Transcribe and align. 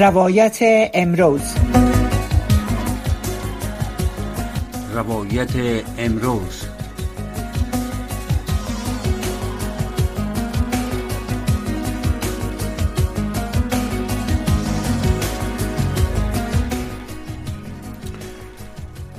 روایت 0.00 0.58
امروز. 0.94 1.54
روایت 4.94 5.50
امروز. 5.98 6.64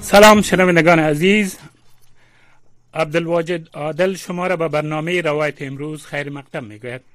سلام 0.01 0.41
شنوندگان 0.41 0.99
عزیز. 0.99 1.57
عبدالواجد 2.93 3.67
عادل 3.73 4.15
شما 4.15 4.47
را 4.47 4.55
به 4.55 4.67
برنامه 4.67 5.21
روایت 5.21 5.61
امروز 5.61 6.05
خیر 6.05 6.29
مقدم 6.29 6.63
می‌گوید. 6.63 7.10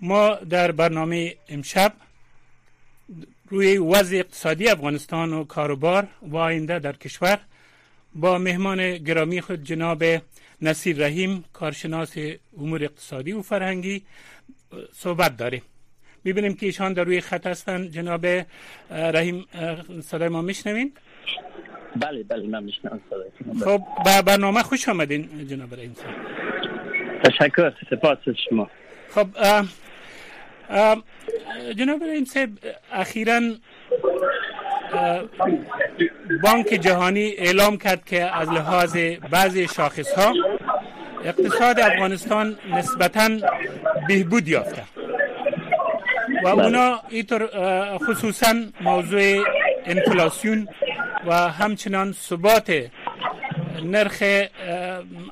ما 0.00 0.34
در 0.34 0.72
برنامه 0.72 1.34
امشب 1.48 1.92
روی 3.48 3.78
وضع 3.78 4.16
اقتصادی 4.16 4.68
افغانستان 4.68 5.32
و 5.32 5.44
کاروبار 5.44 6.06
و 6.22 6.36
آینده 6.36 6.78
در 6.78 6.92
کشور 6.92 7.38
با 8.14 8.38
مهمان 8.38 8.96
گرامی 8.98 9.40
خود 9.40 9.64
جناب 9.64 10.04
نصیر 10.62 10.96
رحیم 11.06 11.44
کارشناس 11.52 12.16
امور 12.58 12.84
اقتصادی 12.84 13.32
و 13.32 13.42
فرهنگی 13.42 14.02
صحبت 14.92 15.36
داریم. 15.36 15.62
می‌بینیم 16.24 16.54
که 16.54 16.66
ایشان 16.66 16.92
در 16.92 17.04
روی 17.04 17.20
خط 17.20 17.46
هستند 17.46 17.90
جناب 17.90 18.26
رحیم 18.90 19.44
صدای 20.00 20.28
ما 20.28 20.42
میشنوین؟ 20.42 20.92
بله 21.96 22.22
بله 22.22 22.46
من 22.46 22.64
میشنم 22.64 23.00
خب 23.64 23.82
به 24.04 24.22
برنامه 24.22 24.62
خوش 24.62 24.88
آمدین 24.88 25.48
جناب 25.48 25.74
رحیم 25.74 25.96
تشکر 27.24 27.72
سپاس 27.90 28.18
شما. 28.48 28.70
خب 29.14 29.26
جناب 31.76 32.02
رحیم 32.04 32.24
صاحب 32.24 32.50
اخیرا 32.92 33.40
بانک 36.42 36.66
جهانی 36.66 37.34
اعلام 37.38 37.76
کرد 37.76 38.04
که 38.04 38.36
از 38.36 38.48
لحاظ 38.48 38.96
بعضی 39.30 39.68
شاخص 39.68 40.12
ها 40.12 40.34
اقتصاد 41.24 41.80
افغانستان 41.80 42.58
نسبتا 42.70 43.28
بهبود 44.08 44.48
یافته. 44.48 44.82
و 46.44 46.48
اونا 46.48 47.00
اینطور 47.08 47.48
خصوصا 47.98 48.54
موضوع 48.80 49.44
انفلاسیون 49.84 50.68
و 51.26 51.34
همچنان 51.34 52.12
ثبات 52.12 52.90
نرخ 53.84 54.22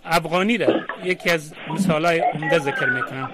افغانی 0.05 0.59
را 0.59 0.81
یکی 1.05 1.31
از 1.31 1.55
مثال 1.71 2.05
های 2.07 2.19
عمده 2.19 2.59
ذکر 2.59 2.87
می‌کنن 2.87 3.29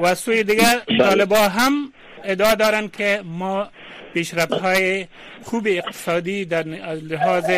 و 0.00 0.14
سوی 0.14 0.42
دیگر 0.44 0.82
طالبا 0.98 1.48
هم 1.48 1.92
ادعا 2.24 2.54
دارند 2.54 2.96
که 2.96 3.22
ما 3.24 3.68
پیشرفت 4.14 4.52
های 4.52 5.06
خوب 5.42 5.66
اقتصادی 5.66 6.44
در 6.44 6.62
لحاظ 7.02 7.50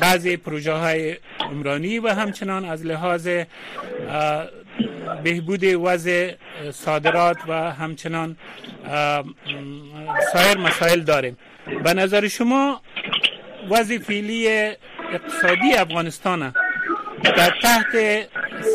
بعضی 0.00 0.36
پروژه 0.36 0.72
های 0.72 1.16
عمرانی 1.40 1.98
و 1.98 2.08
همچنان 2.08 2.64
از 2.64 2.86
لحاظ 2.86 3.28
بهبود 5.24 5.64
وضع 5.64 6.32
صادرات 6.72 7.36
و 7.48 7.72
همچنان 7.72 8.36
سایر 10.32 10.58
مسائل 10.58 11.00
داریم. 11.00 11.36
به 11.84 11.94
نظر 11.94 12.28
شما 12.28 12.80
وضع 13.70 13.98
فعلی 13.98 14.48
اقتصادی 15.12 15.74
افغانستان 15.74 16.54
در 17.22 17.52
تحت 17.62 17.92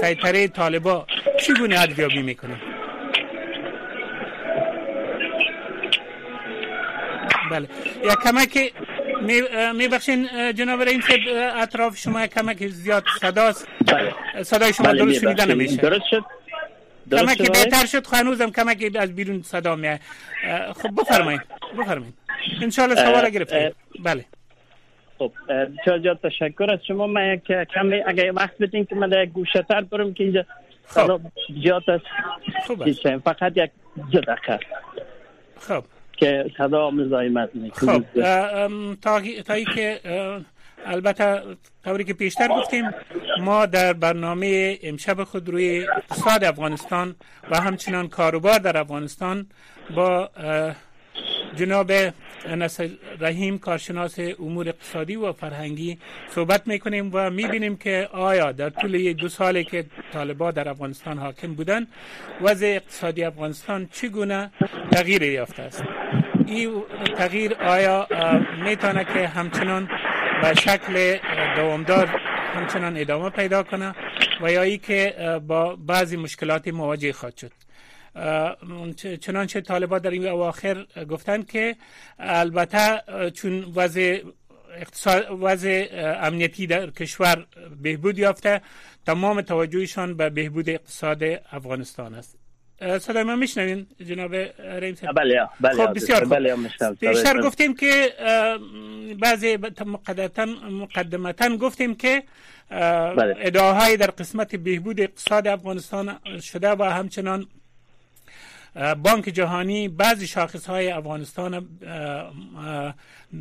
سیطره 0.02 0.48
طالبا 0.48 1.08
چگونه 1.42 1.80
ارزیابی 1.80 2.22
می‌کنه؟ 2.22 2.56
بله. 7.52 7.68
یا 8.04 8.16
کمک 8.16 8.74
می 9.76 9.88
بخشین 9.88 10.28
جناب 10.54 10.82
رئیس 10.82 11.04
اطراف 11.56 11.98
شما 11.98 12.28
کمک 12.28 12.68
زیاد 12.68 13.04
صداست. 13.22 13.68
صدای 14.44 14.74
شما 14.74 14.88
بله 14.88 15.00
درست 15.00 15.22
شنیده 15.22 15.46
نمیشه 15.46 15.76
درست 15.76 16.06
شد؟ 16.10 16.24
کمک 17.12 17.52
بهتر 17.52 17.86
شد 17.86 18.08
خب 18.08 18.16
هنوزم 18.16 18.52
کمک 18.52 18.92
از 18.96 19.16
بیرون 19.16 19.42
صدا 19.42 19.76
میاد. 19.76 20.00
خب 20.76 20.90
بفرمایید. 21.02 21.42
بفرمایید. 21.80 22.14
انشالله 22.62 22.96
سوال 22.96 23.30
گرفتید 23.30 23.76
بله. 24.00 24.26
خب 25.18 25.32
بسیار 25.48 26.00
زیاد 26.00 26.20
تشکر 26.24 26.72
از 26.72 26.80
شما. 26.88 27.08
من 27.08 27.34
یک 27.34 27.44
کمی 27.76 28.04
اگه 28.08 28.32
وقت 28.32 28.58
بدین 28.60 28.86
که 28.86 28.96
من 28.96 29.12
یک 29.24 29.30
گوشه 29.30 29.66
تر 29.70 29.82
برم 29.82 30.14
که 30.14 30.24
اینجا 30.24 30.46
صدا 30.90 31.20
زیاد 31.64 31.84
است. 31.90 32.06
فقط 33.26 33.52
یک 33.56 33.72
دو 34.12 34.22
دقیقه. 34.22 34.60
خب. 35.60 35.84
که 36.18 36.46
صدا 36.58 36.90
مزاحمت 36.92 37.50
می‌کنه 37.54 37.92
خب 37.92 38.04
تا 39.02 39.22
تایی 39.46 39.66
که 39.66 40.00
البته 40.86 41.42
طوری 41.84 42.04
که 42.04 42.14
پیشتر 42.14 42.48
گفتیم 42.48 42.92
ما 43.40 43.66
در 43.66 43.94
برنامه 43.94 44.80
امشب 44.84 45.24
خود 45.24 45.50
روی 45.50 45.88
اقتصاد 45.98 46.44
افغانستان 46.44 47.16
و 47.52 47.62
همچنان 47.62 48.08
کاروبار 48.08 48.60
در 48.60 48.78
افغانستان 48.78 49.48
با 49.96 50.30
جناب 51.56 51.92
نصر 52.48 52.90
رحیم 53.20 53.58
کارشناس 53.58 54.20
امور 54.40 54.70
اقتصادی 54.70 55.16
و 55.16 55.34
فرهنگی 55.34 55.98
صحبت 56.30 56.68
می‌کنیم 56.68 57.10
و 57.14 57.30
می‌بینیم 57.30 57.78
که 57.78 58.10
آیا 58.12 58.52
در 58.52 58.70
طول 58.70 58.94
یک 58.94 59.18
دو 59.18 59.30
سالی 59.30 59.64
که 59.64 59.86
طالبا 60.14 60.52
در 60.52 60.70
افغانستان 60.70 61.18
حاکم 61.18 61.54
بودن 61.54 61.88
وضع 62.42 62.66
اقتصادی 62.66 63.24
افغانستان 63.24 63.90
چگونه 63.92 64.52
تغییر 64.92 65.24
یافته 65.24 65.64
است؟ 65.64 65.84
این 66.46 66.84
تغییر 67.18 67.54
آیا 67.54 68.08
می‌تونه 68.64 69.04
که 69.04 69.28
همچنان 69.28 69.90
به 70.42 70.54
شکل 70.54 71.18
دوامدار 71.56 72.08
همچنان 72.56 72.98
ادامه 72.98 73.30
پیدا 73.30 73.64
کنه 73.64 73.96
و 74.42 74.52
یا 74.52 74.62
ای 74.62 74.78
که 74.78 75.16
با 75.48 75.76
بعضی 75.76 76.18
مشکلات 76.18 76.68
مواجه 76.68 77.14
خواهد 77.14 77.38
شد؟ 77.38 77.52
چنانچه 79.22 79.62
طالبان 79.62 80.00
در 80.00 80.10
این 80.10 80.28
اواخر 80.28 80.86
گفتند 81.10 81.48
که 81.52 81.76
البته 82.20 83.02
چون 83.32 83.74
وضع 83.76 84.22
اقتصاد 84.78 85.26
وضع 85.42 85.88
امنیتی 86.22 86.68
در 86.68 86.90
کشور 86.90 87.46
بهبود 87.82 88.20
یافته 88.20 88.62
تمام 89.06 89.42
توجهشان 89.42 90.18
به 90.18 90.30
بهبود 90.30 90.70
اقتصاد 90.70 91.24
افغانستان 91.52 92.16
است. 92.16 92.40
صدای 93.00 93.24
ما 93.24 93.36
میشنوین 93.36 93.88
جناب 94.08 94.46
صاحب 94.96 95.16
بله 95.16 95.48
بله 95.62 95.86
خب 95.86 95.94
بسیار 95.94 96.24
خوب. 96.24 96.36
بله 96.36 96.56
بیشتر 97.00 97.42
گفتیم 97.42 97.76
که 97.76 98.14
بعضی 99.22 99.58
مقدمتا 99.86 100.46
مقدمتا 100.46 101.58
گفتیم 101.58 101.96
که 101.96 102.24
بله. 102.70 103.36
ادعاهای 103.40 103.98
در 103.98 104.12
قسمت 104.12 104.56
بهبود 104.56 105.02
اقتصاد 105.02 105.48
افغانستان 105.48 106.20
شده 106.42 106.70
و 106.70 106.84
همچنان 106.84 107.48
بانک 109.04 109.26
جهانی 109.26 109.88
بعضی 109.88 110.28
شاخص 110.28 110.66
های 110.66 110.92
افغانستان 110.92 111.68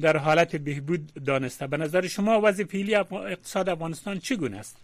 در 0.01 0.17
حالت 0.17 0.57
بهبود 0.57 1.01
دانسته. 1.27 1.67
به 1.67 1.77
نظر 1.77 2.07
شما 2.07 2.41
وضع 2.45 2.65
فعلی 2.65 2.95
اقتصاد 2.95 3.69
افغانستان 3.69 4.19
چگونه 4.19 4.59
است؟ 4.59 4.77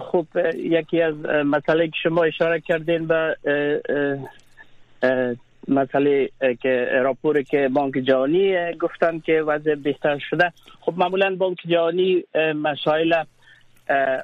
خب 0.00 0.26
یکی 0.56 1.02
از 1.02 1.14
مسئله 1.24 1.86
که 1.86 1.96
شما 2.02 2.24
اشاره 2.24 2.60
کردین 2.60 3.06
به 3.06 3.36
مسئله 5.68 6.30
که 6.62 6.88
راپوری 6.92 7.44
که 7.44 7.68
بانک 7.68 7.94
جهانی 7.94 8.72
گفتن 8.74 9.18
که 9.18 9.42
وضع 9.42 9.74
بهتر 9.74 10.18
شده. 10.30 10.52
خب 10.80 10.94
معمولا 10.96 11.36
بانک 11.36 11.58
جهانی 11.68 12.24
مسائل 12.54 13.24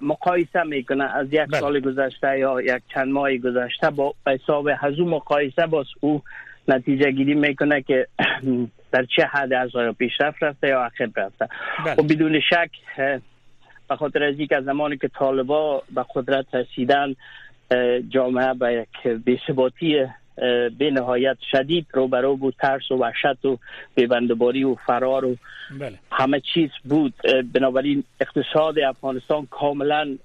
مقایسه 0.00 0.62
می‌کنه 0.62 1.16
از 1.16 1.26
یک 1.32 1.40
بله. 1.40 1.60
سال 1.60 1.80
گذشته 1.80 2.38
یا 2.38 2.60
یک 2.60 2.82
چند 2.94 3.08
ماه 3.08 3.36
گذشته 3.36 3.90
با 3.90 4.14
حساب 4.26 4.68
هزو 4.76 5.04
مقایسه 5.04 5.66
باز 5.66 5.86
او 6.00 6.22
نتیجه 6.68 7.10
گیری 7.10 7.34
می‌کنه 7.34 7.82
که 7.82 8.06
در 8.92 9.04
چه 9.16 9.24
حد 9.24 9.52
از 9.52 9.76
آیا 9.76 9.92
پیشرفت 9.92 10.42
رفته 10.42 10.68
یا 10.68 10.80
عقب 10.82 11.20
رفته 11.20 11.48
بله. 11.84 11.94
خب 11.94 12.12
بدون 12.12 12.40
شک 12.40 12.70
به 13.88 13.96
خاطر 13.96 14.22
از 14.22 14.38
اینکه 14.38 14.56
از 14.56 14.64
زمانی 14.64 14.96
که 14.96 15.08
طالبا 15.08 15.82
به 15.94 16.04
قدرت 16.14 16.54
رسیدن 16.54 17.14
جامعه 18.08 18.54
به 18.54 18.72
یک 18.72 19.08
بی‌ثباتی 19.08 20.06
به 20.78 20.90
نهایت 20.92 21.36
شدید 21.50 21.86
روبرو 21.92 22.36
بود 22.36 22.54
ترس 22.58 22.90
و 22.90 22.94
وحشت 22.96 23.44
و 23.44 23.58
بیبندباری 23.94 24.64
و 24.64 24.74
فرار 24.74 25.24
و 25.24 25.36
بله. 25.80 25.98
همه 26.12 26.40
چیز 26.54 26.70
بود. 26.84 27.14
بنابراین 27.54 28.04
اقتصاد 28.20 28.78
افغانستان 28.78 29.46
کاملا 29.46 30.18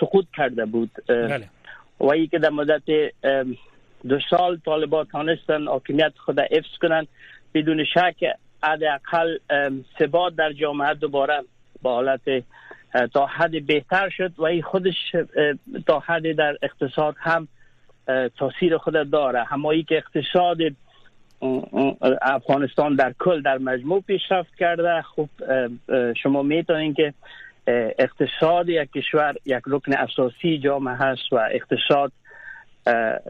سقوط 0.00 0.26
کرده 0.36 0.64
بود. 0.66 0.90
بله. 1.08 1.48
و 2.00 2.06
ای 2.06 2.26
که 2.26 2.38
در 2.38 2.50
مدت 2.50 2.82
دو 4.08 4.18
سال 4.30 4.58
طالبان 4.64 5.06
تانستن 5.12 5.66
حاکمیت 5.66 6.12
خود 6.16 6.40
حفظ 6.40 6.78
کنن 6.82 7.06
بدون 7.54 7.84
شک 7.84 8.24
حداقل 8.62 9.38
ثبات 9.98 10.36
در 10.36 10.52
جامعه 10.52 10.94
دوباره 10.94 11.40
با 11.82 11.94
حالت 11.94 12.20
تا 13.14 13.26
حد 13.26 13.66
بهتر 13.66 14.08
شد. 14.08 14.32
و 14.38 14.44
این 14.44 14.62
خودش 14.62 15.16
تا 15.86 15.98
حد 15.98 16.32
در 16.32 16.56
اقتصاد 16.62 17.14
هم 17.18 17.48
تاثیر 18.38 18.78
خود 18.78 19.10
داره 19.10 19.44
همایی 19.44 19.82
که 19.82 19.96
اقتصاد 19.96 20.58
افغانستان 22.22 22.94
در 22.94 23.14
کل 23.18 23.42
در 23.42 23.58
مجموع 23.58 24.00
پیشرفت 24.00 24.54
کرده 24.58 25.02
خب 25.02 25.28
شما 26.22 26.42
می‌تونین 26.42 26.94
که 26.94 27.14
اقتصاد 27.98 28.68
یک 28.68 28.92
کشور 28.92 29.34
یک 29.46 29.62
رکن 29.66 29.92
اساسی 29.92 30.58
جامعه 30.58 30.94
هست 30.94 31.32
و 31.32 31.36
اقتصاد 31.36 32.12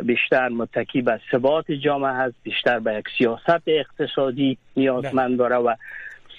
بیشتر 0.03 0.49
متکی 0.49 1.03
به 1.03 1.21
ثبات 1.33 1.73
جامعه 1.73 2.13
هست 2.13 2.35
بیشتر 2.43 2.79
به 2.79 2.95
یک 2.95 3.05
سیاست 3.19 3.63
اقتصادی 3.67 4.59
نیازمند 4.77 5.39
داره 5.39 5.57
و 5.57 5.75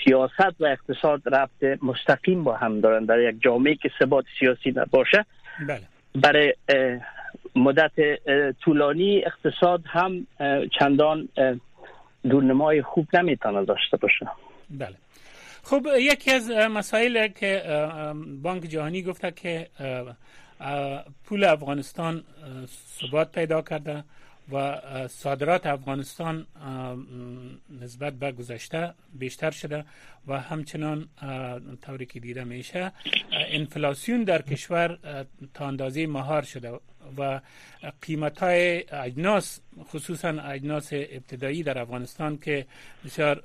سیاست 0.05 0.61
و 0.61 0.65
اقتصاد 0.65 1.21
رفت 1.25 1.63
مستقیم 1.83 2.43
با 2.43 2.55
هم 2.55 2.81
دارن 2.81 3.05
در 3.05 3.19
یک 3.19 3.35
جامعه 3.41 3.75
که 3.75 3.91
ثبات 3.99 4.25
سیاسی 4.39 4.73
نباشه 4.75 5.25
بله. 5.67 5.81
برای 6.15 6.53
مدت 7.55 7.91
طولانی 8.63 9.25
اقتصاد 9.25 9.83
هم 9.85 10.27
چندان 10.79 11.29
دورنمای 12.29 12.81
خوب 12.81 13.07
نمی‌تونه 13.15 13.65
داشته 13.65 13.97
باشه. 13.97 14.27
بله. 14.69 14.95
خب 15.63 15.87
یکی 15.99 16.31
از 16.31 16.51
مسائل 16.51 17.27
که 17.27 17.63
بانک 18.41 18.63
جهانی 18.63 19.01
گفته 19.01 19.31
که 19.31 19.67
پول 21.25 21.43
افغانستان 21.43 22.23
ثبات 22.67 23.31
پیدا 23.31 23.61
کرده 23.61 24.03
و 24.53 24.81
صادرات 25.07 25.65
افغانستان 25.65 26.45
نسبت 27.81 28.13
به 28.13 28.31
گذشته 28.31 28.93
بیشتر 29.13 29.51
شده 29.51 29.85
و 30.27 30.39
همچنان 30.39 31.07
طوری 31.85 32.05
که 32.05 32.19
دیده 32.19 32.43
میشه 32.43 32.91
انفلاسیون 33.31 34.23
در 34.23 34.41
کشور 34.41 34.97
تا 35.53 35.67
اندازه 35.67 36.07
مهار 36.07 36.41
شده. 36.41 36.79
و 37.17 37.41
قیمت 38.01 38.39
های 38.39 38.83
اجناس 38.91 39.59
خصوصا 39.83 40.29
اجناس 40.29 40.89
ابتدایی 40.93 41.63
در 41.63 41.79
افغانستان 41.79 42.37
که 42.37 42.65
بسیار 43.05 43.43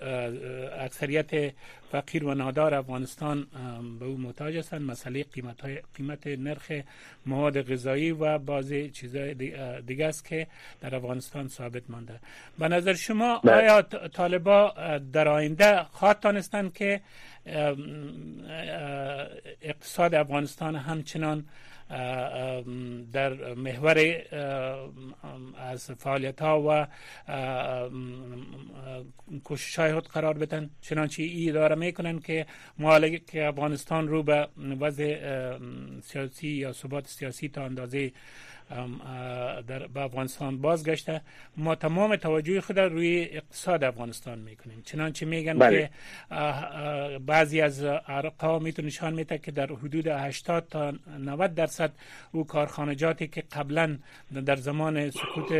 اکثریت 0.80 1.52
فقیر 1.92 2.24
و 2.24 2.34
نادار 2.34 2.74
افغانستان 2.74 3.46
به 3.98 4.04
او 4.06 4.18
محتاج 4.18 4.56
هستند 4.56 4.82
مسئله 4.82 5.24
قیمت, 5.24 5.60
های 5.60 5.82
قیمت 5.94 6.26
نرخ 6.26 6.72
مواد 7.26 7.72
غذایی 7.72 8.10
و 8.10 8.38
بعضی 8.38 8.90
چیزهای 8.90 9.34
دیگه 9.80 10.06
است 10.06 10.24
که 10.24 10.46
در 10.80 10.94
افغانستان 10.96 11.48
ثابت 11.48 11.82
مانده 11.88 12.20
به 12.58 12.68
نظر 12.68 12.94
شما 12.94 13.38
بله. 13.44 13.52
آیا 13.54 13.82
طالبا 14.08 14.74
در 15.12 15.28
آینده 15.28 15.82
خواهد 15.82 16.20
تانستند 16.20 16.72
که 16.74 17.00
اقتصاد 19.62 20.14
افغانستان 20.14 20.76
همچنان 20.76 21.44
در 23.12 23.54
محور 23.54 24.22
از 25.58 25.90
فعالیت 25.90 26.42
ها 26.42 26.62
و 26.68 26.86
کوشش 29.44 29.78
های 29.78 29.94
خود 29.94 30.08
قرار 30.08 30.38
بدن. 30.38 30.70
چنانچه 30.80 31.22
ای 31.22 31.48
اداره 31.48 31.74
می‌کنن 31.74 32.18
که 32.18 32.46
که 33.26 33.46
افغانستان 33.46 34.08
رو 34.08 34.22
به 34.22 34.48
وضع 34.80 35.58
سیاسی 36.02 36.48
یا 36.48 36.72
ثبات 36.72 37.06
سیاسی 37.06 37.48
تا 37.48 37.64
اندازه 37.64 38.12
در 39.66 39.86
به 39.86 40.00
افغانستان 40.00 40.60
بازگشته. 40.60 41.20
ما 41.56 41.74
تمام 41.74 42.16
توجه 42.16 42.60
خود 42.60 42.78
روی 42.78 43.28
اقتصاد 43.30 43.84
افغانستان 43.84 44.38
می‌کنیم. 44.38 44.82
چنانچه 44.84 45.26
میگن 45.26 45.58
بله. 45.58 45.90
که 46.30 47.18
بعضی 47.18 47.60
از 47.60 47.84
ارقام 48.06 48.62
می‌تونه 48.62 48.88
نشان 48.88 49.14
میده 49.14 49.38
که 49.38 49.50
در 49.50 49.66
حدود 49.66 50.06
80 50.06 50.68
تا 50.70 50.94
90 51.18 51.54
درصد 51.54 51.92
او 52.32 52.46
کارخانجاتی 52.46 53.28
که 53.28 53.42
قبلا 53.52 53.98
در 54.46 54.56
زمان 54.56 55.10
سکوت 55.10 55.52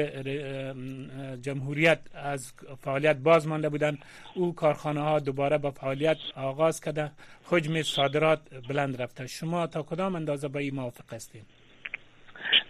جمهوریت 1.43 1.99
از 2.15 2.53
فعالیت 2.83 3.17
باز 3.17 3.47
مانده 3.47 3.69
بودن 3.69 3.99
او 4.35 4.55
کارخانه 4.55 5.01
ها 5.01 5.19
دوباره 5.19 5.59
به 5.59 5.71
فعالیت 5.71 6.17
آغاز 6.37 6.81
کرده 6.81 7.11
حجم 7.45 7.83
صادرات 7.83 8.41
بلند 8.69 9.03
رفته. 9.03 9.27
شما 9.27 9.67
تا 9.67 9.83
کدام 9.83 10.15
اندازه 10.15 10.49
با 10.49 10.61
این 10.61 10.75
موافق 10.75 11.15
هستید؟ 11.15 11.66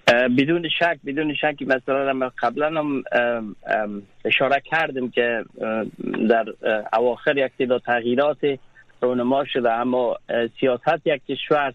بدون 0.08 0.68
شک 0.68 0.98
بدون 1.06 1.34
شک 1.34 1.62
مثلا 1.62 2.30
قبلا 2.38 2.80
هم 2.80 3.02
اشاره 4.24 4.62
کردم 4.64 5.08
که 5.10 5.44
در 6.28 6.44
اواخر 6.92 7.36
یک 7.36 7.52
تعداد 7.58 7.82
تغییرات 7.82 8.38
رونما 9.02 9.44
شده 9.44 9.72
اما 9.72 10.16
سیاست 10.60 11.06
یک 11.06 11.22
کشور 11.26 11.74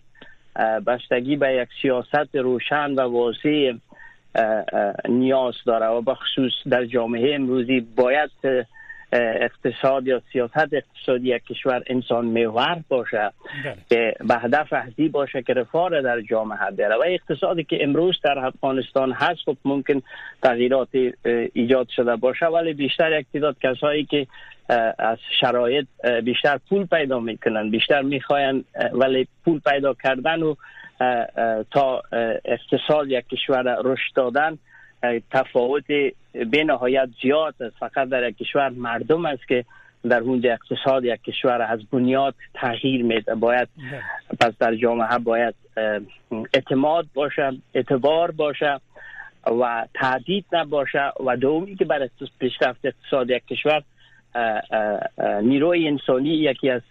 بستگی 0.88 1.36
به 1.36 1.54
یک 1.54 1.69
سیاست 1.81 2.36
روشن 2.36 2.92
و 2.92 3.01
واضح 3.01 3.74
نیاز 5.10 5.54
داره 5.66 5.86
و 5.86 6.01
بخصوص 6.01 6.54
در 6.69 6.86
جامعه 6.86 7.36
امروزی 7.36 7.80
باید 7.80 8.31
اقتصاد 9.12 10.08
یا 10.08 10.22
سیاست 10.34 10.74
اقتصادی 10.74 11.36
یک 11.36 11.44
کشور 11.44 11.84
انسان 11.88 12.25
محور 12.25 12.84
باشه 12.90 13.31
بله. 13.63 13.78
که 13.90 14.16
به 14.28 14.36
هدف 14.36 14.74
اصلی 14.74 15.10
باشه 15.10 15.42
که 15.42 15.54
رفاه 15.54 16.02
در 16.02 16.22
جامعه 16.22 16.72
بیاره 16.78 16.96
و 16.96 17.04
اقتصادی 17.06 17.63
که 17.63 17.84
امروز 17.84 18.19
در 18.24 18.40
افغانستان 18.40 19.12
هست 19.12 19.40
خب 19.46 19.58
ممکن 19.66 20.02
تغییرات 20.44 20.88
ایجاد 21.54 21.88
شده 21.96 22.16
باشه 22.16 22.46
ولی 22.46 22.74
بیشتر 22.74 23.19
یک 23.19 23.25
تعداد 23.34 23.56
کسایی 23.60 24.06
که 24.06 24.28
از 25.00 25.18
شرایط 25.40 25.86
بیشتر 26.24 26.60
پول 26.69 26.86
پیدا 26.86 27.19
می‌کنن 27.19 27.69
بیشتر 27.69 28.02
می‌خواین 28.02 28.64
ولی 28.94 29.28
پول 29.46 29.60
پیدا 29.60 29.94
کردن 29.94 30.44
و 30.44 30.56
تا 31.72 32.02
اقتصاد 32.46 33.07
یک 33.07 33.28
کشور 33.28 33.78
رشد 33.84 34.14
دادن 34.16 34.57
تفاوت 35.31 35.86
به 36.33 36.63
نهایت 36.63 37.09
زیاد 37.21 37.56
است. 37.59 37.75
فقط 37.80 38.09
در 38.09 38.30
یک 38.30 38.38
کشور 38.38 38.69
مردم 38.69 39.25
است 39.25 39.48
که 39.48 39.65
در 40.09 40.19
اونجا 40.19 40.51
اقتصاد 40.51 41.06
یک 41.06 41.21
کشور 41.21 41.62
از 41.62 41.80
بنیاد 41.92 42.36
تغییر 42.53 43.03
میده. 43.03 43.36
باید 43.36 43.68
پس 44.39 44.53
در 44.59 44.75
جامعه 44.75 45.18
باید 45.18 45.56
اعتماد 46.53 47.07
باشه 47.13 47.51
اعتبار 47.74 48.31
باشه 48.31 48.80
و 49.62 49.86
تعدید 49.94 50.45
نباشه 50.51 51.12
و 51.25 51.38
دومی 51.38 51.75
که 51.75 51.86
برای 51.86 52.09
پیشرفت 52.39 52.80
اقتصاد 52.86 53.30
یک 53.30 53.47
کشور 53.47 53.83
نیروی 55.42 55.88
انسانی 55.88 56.30
یکی 56.30 56.69
از 56.69 56.81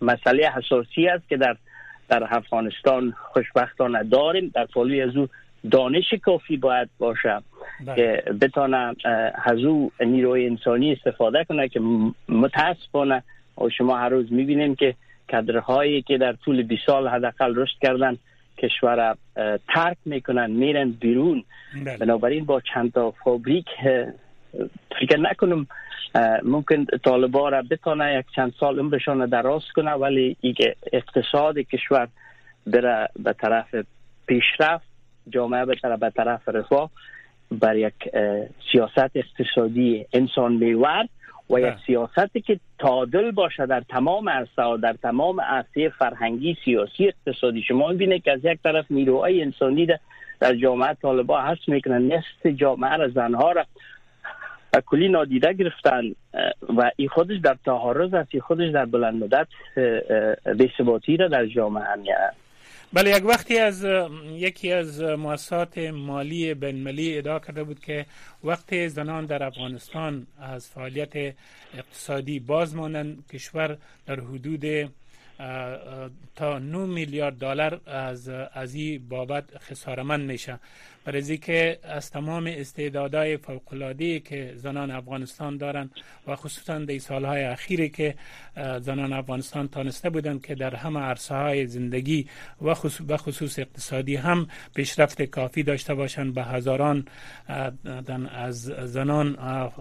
مسئله 0.00 0.50
حساسی 0.50 1.08
است 1.08 1.28
که 1.28 1.36
در 1.36 1.56
در 2.08 2.26
افغانستان 2.30 3.14
خوشبختانه 3.32 4.04
داریم. 4.04 4.52
در 4.54 4.66
پالوی 4.66 5.02
از 5.02 5.16
او 5.16 5.28
دانش 5.70 6.14
کافی 6.22 6.56
باید 6.56 6.88
باشه. 6.98 7.28
بله. 7.28 7.55
که 7.96 8.22
بتانه 8.40 8.96
از 9.44 9.58
او 9.58 9.92
نیروی 10.00 10.46
انسانی 10.46 10.92
استفاده 10.92 11.44
کنه 11.44 11.68
که 11.68 11.80
متاسفانه 12.28 13.22
و 13.58 13.68
شما 13.68 13.98
هر 13.98 14.08
روز 14.08 14.32
می‌بینیم 14.32 14.74
که 14.74 14.94
کادرهایی 15.30 16.02
که 16.02 16.18
در 16.18 16.32
طول 16.32 16.62
20 16.62 16.82
سال 16.86 17.08
حداقل 17.08 17.54
رشد 17.56 17.78
کردن 17.82 18.16
کشور 18.58 19.16
ترک 19.68 19.96
می‌کنن 20.04 20.50
میرن 20.50 20.90
بیرون. 20.90 21.44
بله. 21.84 21.96
بنابراین 21.96 22.44
با 22.44 22.60
چند 22.60 22.92
تا 22.92 23.10
فابریک 23.10 23.66
فکر 25.00 25.16
نکنم 25.18 25.66
ممکن 26.42 26.84
طالبا 26.84 27.48
را 27.48 27.62
بتانه 27.62 28.18
یک 28.18 28.26
چند 28.36 28.52
سال 28.60 28.78
عمرشان 28.78 29.26
دراز 29.26 29.62
کنه 29.74 29.90
ولی 29.90 30.36
ایک 30.40 30.58
اقتصاد 30.92 31.58
کشور 31.58 32.08
بره 32.66 33.08
به 33.16 33.32
طرف 33.32 33.74
پیشرفت 34.26 34.86
جامعه 35.28 35.64
به 35.64 35.74
طرف 35.74 35.98
به 35.98 36.10
طرف 36.10 36.48
رفاه. 36.48 36.90
بر 37.50 37.76
یک 37.76 37.94
سیاست 38.72 39.10
اقتصادی 39.14 40.06
انسان 40.12 40.52
میور 40.52 41.06
و 41.50 41.58
یک 41.58 41.64
بله. 41.64 41.76
سیاستی 41.86 42.40
که 42.40 42.60
تعادل 42.78 43.30
باشه 43.30 43.66
در 43.66 43.80
تمام 43.80 44.28
عرصه 44.28 44.76
در 44.82 44.92
تمام 44.92 45.40
عرصه 45.40 45.88
فرهنگی 45.88 46.56
سیاسی 46.64 47.08
اقتصادی 47.08 47.62
شما 47.62 47.88
می‌بینه 47.88 48.18
که 48.18 48.32
از 48.32 48.40
یک 48.44 48.58
طرف 48.62 48.84
نیروهای 48.90 49.42
انسانی 49.42 49.86
در 50.40 50.54
جامعه 50.54 50.94
طالبا 50.94 51.40
هست 51.40 51.68
می‌کنن 51.68 52.12
نصف 52.12 52.46
جامعه 52.46 52.96
را 52.96 53.08
زنها 53.08 53.52
را 53.52 53.64
کلی 54.86 55.08
نادیده 55.08 55.52
گرفتن 55.52 56.02
و 56.76 56.90
این 56.96 57.08
خودش 57.08 57.38
در 57.38 57.56
تعارض 57.64 58.14
است 58.14 58.28
این 58.32 58.40
خودش 58.40 58.70
در 58.70 58.84
بلند 58.84 59.24
مدت 59.24 59.46
بی‌ثباتی 60.56 61.16
را 61.16 61.28
در 61.28 61.46
جامعه 61.46 61.84
همیه 61.84 62.16
بله 62.92 63.16
یک 63.16 63.24
وقتی 63.24 63.58
از 63.58 63.86
یکی 64.32 64.72
از 64.72 65.00
مؤسسات 65.02 65.78
مالی 65.78 66.54
بین‌المللی 66.54 67.18
ادعا 67.18 67.38
کرده 67.38 67.64
بود 67.64 67.80
که 67.80 68.06
وقتی 68.44 68.88
زنان 68.88 69.26
در 69.26 69.42
افغانستان 69.42 70.26
از 70.40 70.68
فعالیت 70.68 71.34
اقتصادی 71.74 72.40
باز 72.40 72.76
مانند 72.76 73.24
کشور 73.32 73.78
در 74.06 74.20
حدود 74.20 74.64
تا 76.36 76.58
9 76.58 76.78
میلیارد 76.78 77.38
دلار 77.38 77.80
از 77.86 78.28
از 78.52 78.74
این 78.74 79.08
بابت 79.08 79.44
خسارمند 79.58 80.30
میشه. 80.30 80.58
برای 81.06 81.38
که 81.38 81.78
از 81.82 82.10
تمام 82.10 82.46
استعدادهای 82.46 83.36
فوقلادی 83.36 84.20
که 84.20 84.52
زنان 84.56 84.90
افغانستان 84.90 85.56
دارند 85.56 85.90
و 86.26 86.36
خصوصا 86.36 86.78
در 86.78 86.98
سالهای 86.98 87.44
اخیری 87.44 87.88
که 87.88 88.14
زنان 88.80 89.12
افغانستان 89.12 89.68
تانسته 89.68 90.10
بودند 90.10 90.46
که 90.46 90.54
در 90.54 90.74
همه 90.74 91.00
عرصه 91.00 91.34
های 91.34 91.66
زندگی 91.66 92.26
و 93.08 93.16
خصوص 93.16 93.58
اقتصادی 93.58 94.16
هم 94.16 94.46
پیشرفت 94.74 95.22
کافی 95.22 95.62
داشته 95.62 95.94
باشند 95.94 96.34
به 96.34 96.44
هزاران 96.44 97.04
از 98.30 98.62
زنان 98.64 99.36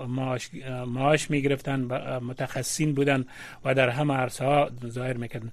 معاش, 0.08 0.50
معاش 0.88 1.32
می 1.32 1.42
گرفتن 1.42 1.80
متخصصین 2.20 2.94
بودند 2.94 3.26
و 3.66 3.74
در 3.74 3.90
همه 3.90 4.14
عرصه 4.14 4.46
ها 4.46 4.70
ظاهر 4.88 5.18
می‌کردن 5.18 5.52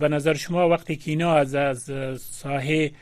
به 0.00 0.08
نظر 0.08 0.34
شما 0.34 0.68
وقتی 0.68 0.96
که 0.96 1.10
اینا 1.10 1.34
از 1.34 1.54
از 1.54 1.92
ساحه 2.20 2.92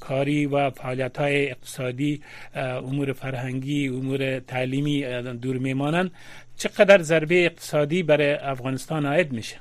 کاری 0.00 0.46
و 0.46 0.70
فعالیت 0.70 1.18
های 1.18 1.50
اقتصادی 1.50 2.20
امور 2.56 3.12
فرهنگی 3.12 3.88
امور 3.88 4.38
تعلیمی 4.38 5.22
دور 5.22 5.56
میمانند 5.56 6.10
چقدر 6.56 7.02
ضربه 7.02 7.44
اقتصادی 7.44 8.02
برای 8.02 8.32
افغانستان 8.32 9.06
عاید 9.06 9.32
میشه؟ 9.32 9.56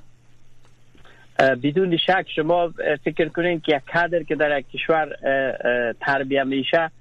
بدون 1.39 1.97
شک 1.97 2.25
شما 2.35 2.73
فکر 3.03 3.27
کنید 3.27 3.61
که 3.61 3.75
یک 3.75 3.81
کادر 3.93 4.23
که 4.23 4.35
در 4.35 4.59
یک 4.59 4.65
کشور 4.69 5.15
تربیه 6.01 6.43
میشه 6.43 6.91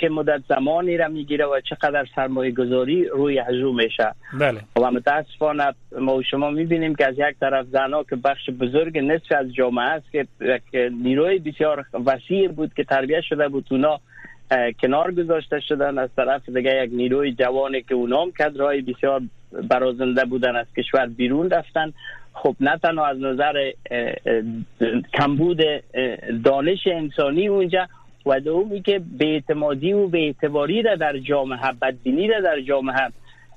چه 0.00 0.08
مدت 0.08 0.40
زمانی 0.48 0.96
را 0.96 1.08
می‌گیره 1.08 1.46
و 1.46 1.60
چقدر 1.60 2.06
سرمایه 2.14 2.50
گذاری 2.50 3.04
روی 3.04 3.38
هجو 3.38 3.72
میشه. 3.72 4.14
بله. 4.40 4.60
و 4.76 4.90
متاسفانه 4.90 5.74
ما 6.00 6.22
شما 6.22 6.50
می‌بینیم 6.50 6.94
که 6.94 7.06
از 7.06 7.14
یک 7.18 7.38
طرف 7.40 7.66
زنها 7.66 8.04
که 8.04 8.16
بخش 8.16 8.50
بزرگ 8.50 8.98
نصف 8.98 9.32
از 9.38 9.54
جامعه 9.54 9.84
است 9.84 10.06
که 10.72 10.90
نیروی 11.02 11.38
بسیار 11.38 11.84
وسیع 12.06 12.48
بود 12.48 12.74
که 12.74 12.84
تربیه 12.84 13.20
شده 13.20 13.48
بود 13.48 13.66
اونا 13.70 14.00
کنار 14.82 15.14
گذاشته 15.14 15.60
شدن. 15.60 15.98
از 15.98 16.10
طرف 16.16 16.48
دیگه 16.48 16.84
یک 16.84 16.90
نیروی 16.92 17.32
جوانی 17.32 17.82
که 17.82 17.94
اونام 17.94 18.30
کدرهای 18.30 18.80
بسیار 18.80 19.22
برازنده 19.70 20.24
بودن 20.24 20.56
از 20.56 20.66
کشور 20.76 21.06
بیرون 21.06 21.50
رفتن. 21.50 21.92
خب 22.32 22.56
نه 22.60 22.78
تنها 22.82 23.06
از 23.06 23.18
نظر 23.20 23.72
کمبود 25.14 25.60
دانش 26.44 26.86
انسانی 26.86 27.48
اونجا 27.48 27.86
و 28.26 28.40
دومی 28.40 28.82
که 28.82 29.00
به 29.18 29.26
اعتمادی 29.26 29.92
و 29.92 30.08
به 30.08 30.18
اعتباری 30.18 30.82
را 30.82 30.94
در 30.94 31.18
جامعه 31.18 31.72
بدبینی 31.82 32.28
را 32.28 32.40
در 32.40 32.60
جامعه 32.60 33.08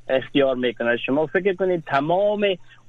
اختیار 0.09 0.55
می‌کنه 0.55 0.97
شما 0.97 1.25
فکر 1.25 1.53
کنید 1.53 1.83
تمام 1.87 2.45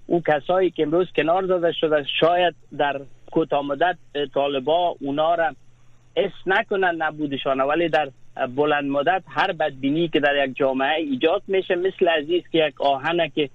او 0.07 0.23
کسایی 0.23 0.71
که 0.71 0.83
امروز 0.83 1.07
کنار 1.17 1.43
داده 1.43 1.73
شده 1.73 2.07
شاید 2.21 2.55
در 2.79 3.01
کوتاه 3.31 3.67
مدت 3.67 3.97
طالبا 4.35 4.97
اونا 5.01 5.35
را 5.35 5.55
اس 6.17 6.33
نکنن 6.47 6.95
نبودشان 6.99 7.61
ولی 7.61 7.89
در 7.89 8.09
بلند 8.57 8.91
مدت 8.91 9.23
هر 9.29 9.53
بدبینی 9.53 10.09
که 10.09 10.21
در 10.21 10.45
یک 10.45 10.57
جامعه 10.57 11.01
ایجاد 11.01 11.43
میشه 11.49 11.75
مثل 11.75 12.09
عزیز 12.09 12.43
که 12.53 12.59
یک 12.59 12.81
آهنه 12.81 13.29
که 13.29 13.51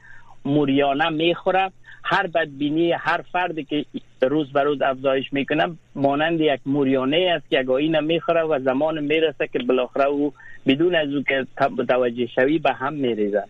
موریانه 0.45 1.09
می‌خوره 1.09 1.71
هر 2.03 2.27
بدبینی 2.27 2.91
هر 2.91 3.21
فردی 3.31 3.63
که 3.63 3.85
روز 4.21 4.51
به 4.51 4.63
روز 4.63 4.81
افزایش 4.81 5.33
می‌کنه 5.33 5.75
مانند 5.95 6.41
یک 6.41 6.59
موریانه 6.65 7.33
است 7.35 7.49
که 7.49 7.59
یک 7.59 7.95
می‌خوره 8.03 8.43
و 8.43 8.59
زمان 8.59 9.03
می‌رسه 9.03 9.47
که 9.53 9.59
بالاخره 9.59 10.05
او 10.05 10.33
بدون 10.67 10.95
از 10.95 11.13
او 11.13 11.23
که 11.23 11.47
توجه 11.87 12.27
شوی 12.35 12.59
به 12.59 12.73
هم 12.73 12.93
میریزن 12.93 13.45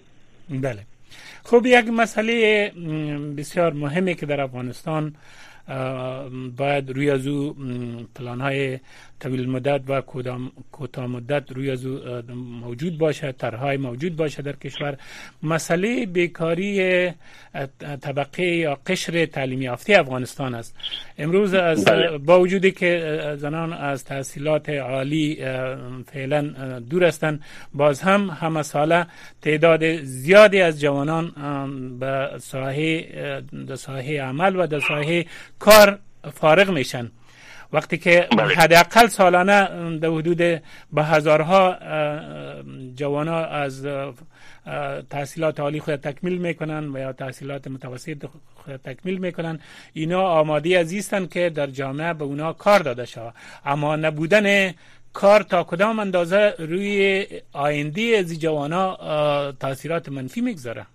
بله. 0.49 0.79
خب 1.43 1.65
یک 1.65 1.87
مسئله 1.87 2.71
بسیار 3.37 3.73
مهمی 3.73 4.15
که 4.15 4.25
در 4.25 4.41
افغانستان 4.41 5.15
باید 6.57 6.89
روی 6.89 7.11
از 7.11 7.27
او 7.27 7.55
پلان 8.15 8.41
های 8.41 8.79
طویل 9.19 9.49
مدت 9.49 9.81
و 9.88 10.01
کوتاه 10.71 11.07
مدت 11.07 11.51
روی 11.51 11.71
از 11.71 11.85
موجود 12.35 12.97
باشه 12.97 13.31
طرحهای 13.31 13.77
موجود 13.77 14.15
باشه 14.15 14.41
در 14.41 14.55
کشور. 14.55 14.97
مسئله 15.43 16.05
بیکاری 16.05 17.09
طبقه 18.01 18.43
یا 18.43 18.77
قشر 18.88 19.25
تعلیمی 19.25 19.65
یافته 19.65 19.99
افغانستان 19.99 20.55
است. 20.55 20.75
امروز 21.17 21.53
از 21.53 21.85
بله. 21.85 22.17
با 22.17 22.39
وجودی 22.39 22.71
که 22.71 23.19
زنان 23.38 23.73
از 23.73 24.03
تحصیلات 24.03 24.69
عالی 24.69 25.35
فعلا 26.13 26.41
دور 26.79 27.03
هستند 27.03 27.43
باز 27.73 28.01
هم 28.01 28.29
همه 28.29 28.63
ساله 28.63 29.07
تعداد 29.41 30.01
زیادی 30.03 30.61
از 30.61 30.81
جوانان 30.81 31.31
به 31.99 32.29
ساحه 32.38 33.07
ساحه 33.75 34.21
عمل 34.21 34.55
و 34.55 34.67
در 34.67 34.79
ساحه 34.79 35.25
کار 35.59 35.99
فارغ 36.33 36.69
میشن. 36.69 37.11
وقتی 37.73 37.97
که 37.97 38.27
بله. 38.38 38.55
حداقل 38.55 39.07
سالانه 39.07 39.97
در 39.97 40.07
حدود 40.07 40.38
به 40.93 41.03
هزارها 41.03 41.77
جوانا 42.95 43.45
از 43.45 43.88
تحصیلات 45.09 45.59
عالی 45.59 45.79
خود 45.79 45.95
تکمیل 45.95 46.38
می‌کنن 46.38 46.95
و 46.95 46.99
یا 46.99 47.13
تحصیلات 47.13 47.67
متوسط 47.67 48.25
خود 48.55 48.75
تکمیل 48.75 49.17
می‌کنن. 49.17 49.59
اینا 49.93 50.21
آماده 50.21 50.79
عزیزند 50.79 51.29
که 51.33 51.49
در 51.49 51.67
جامعه 51.67 52.13
به 52.13 52.23
اونا 52.23 52.53
کار 52.53 52.79
داده 52.79 53.05
شود. 53.05 53.33
اما 53.65 53.95
نبودن 53.95 54.73
کار 55.13 55.41
تا 55.41 55.63
کدام 55.63 55.99
اندازه 55.99 56.53
روی 56.59 57.27
آینده 57.53 58.01
از 58.01 58.39
جوانا 58.39 58.97
تاثیرات 59.51 60.09
منفی 60.09 60.41
می‌گذاره؟ 60.41 60.85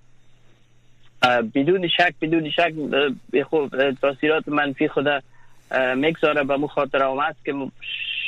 بدون 1.54 1.88
شک 1.88 2.14
بدون 2.21 2.50
شک 2.50 2.73
خوب 3.50 3.93
تاثیرات 3.93 4.49
منفی 4.49 4.88
خود 4.88 5.07
می‌گذاره 5.97 6.44
به 6.44 6.56
مو 6.56 6.66
خاطر 6.66 7.33
که 7.44 7.54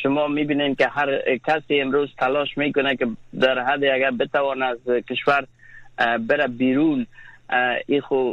شما 0.03 0.29
می‌بینین 0.29 0.75
که 0.75 0.89
هر 0.89 1.37
کسی 1.47 1.81
امروز 1.81 2.15
تلاش 2.19 2.59
می‌کنه 2.59 2.97
که 2.97 3.07
در 3.41 3.59
حد 3.59 3.85
اگر 3.85 4.11
بتوان 4.11 4.63
از 4.63 4.79
کشور 5.11 5.45
بره 6.29 6.47
بیرون. 6.47 7.07
این 7.87 8.01
خو 8.01 8.33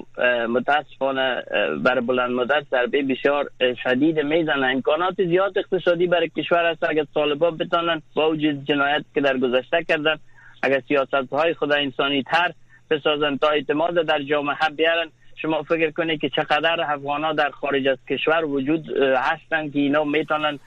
متاسفانه 0.50 1.44
بر 1.84 2.00
بلند 2.00 2.32
مدت 2.32 2.64
ضربه 2.72 3.04
بسیار 3.04 3.50
شدید 3.84 4.20
می‌زنه. 4.20 4.68
امکانات 4.68 5.16
زیاد 5.18 5.58
اقتصادی 5.58 6.08
برای 6.08 6.30
کشور 6.30 6.66
است. 6.66 6.84
اگر 6.84 7.06
طالبا 7.14 7.52
بتانن 7.52 8.02
با 8.14 8.30
وجود 8.30 8.66
جنایت 8.66 9.04
که 9.14 9.22
در 9.22 9.38
گذشته 9.38 9.84
کردن 9.84 10.16
اگر 10.64 10.82
سیاست 10.88 11.34
های 11.34 11.54
خود 11.54 11.72
انسانی 11.72 12.24
تر 12.24 12.52
بسازن 12.90 13.38
تا 13.38 13.50
اعتماد 13.50 13.94
در 13.94 14.22
جامعه 14.22 14.70
بیارن 14.78 15.08
شما 15.44 15.64
فکر 15.64 15.92
کنید 15.92 16.22
که 16.22 16.30
چقدر 16.30 16.82
افغان 16.82 17.36
در 17.36 17.50
خارج 17.50 17.88
از 17.88 17.98
کشور 18.10 18.46
وجود 18.46 18.98
هستند 18.98 19.74
که 19.74 19.80
اینا 19.80 20.04
می‌تونن 20.04 20.60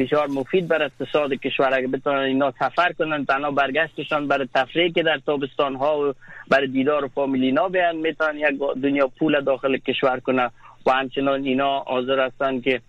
بسیار 0.00 0.28
مفید 0.28 0.68
بر 0.68 0.82
اقتصاد 0.82 1.32
کشور 1.32 1.74
اگر 1.74 1.86
بتونن 1.86 2.18
اینا 2.18 2.50
سفر 2.50 2.92
کنن 2.92 3.24
تنها 3.24 3.50
برگشتشان 3.50 4.28
برای 4.28 4.48
تفریح 4.54 4.92
که 4.92 5.02
در 5.02 5.18
تابستان 5.26 5.74
ها 5.74 6.00
و 6.00 6.14
برای 6.48 6.66
دیدار 6.66 7.04
و 7.04 7.08
فامیلینا 7.08 7.68
بیان 7.68 7.96
می‌تونن 7.96 8.38
یک 8.38 8.60
دنیا 8.82 9.10
پول 9.18 9.40
داخل 9.40 9.76
کشور 9.76 10.20
کنن 10.20 10.50
و 10.86 10.90
همچنان 10.90 11.44
اینا 11.44 11.78
حاضر 11.78 12.20
هستند 12.20 12.62
که 12.62 12.80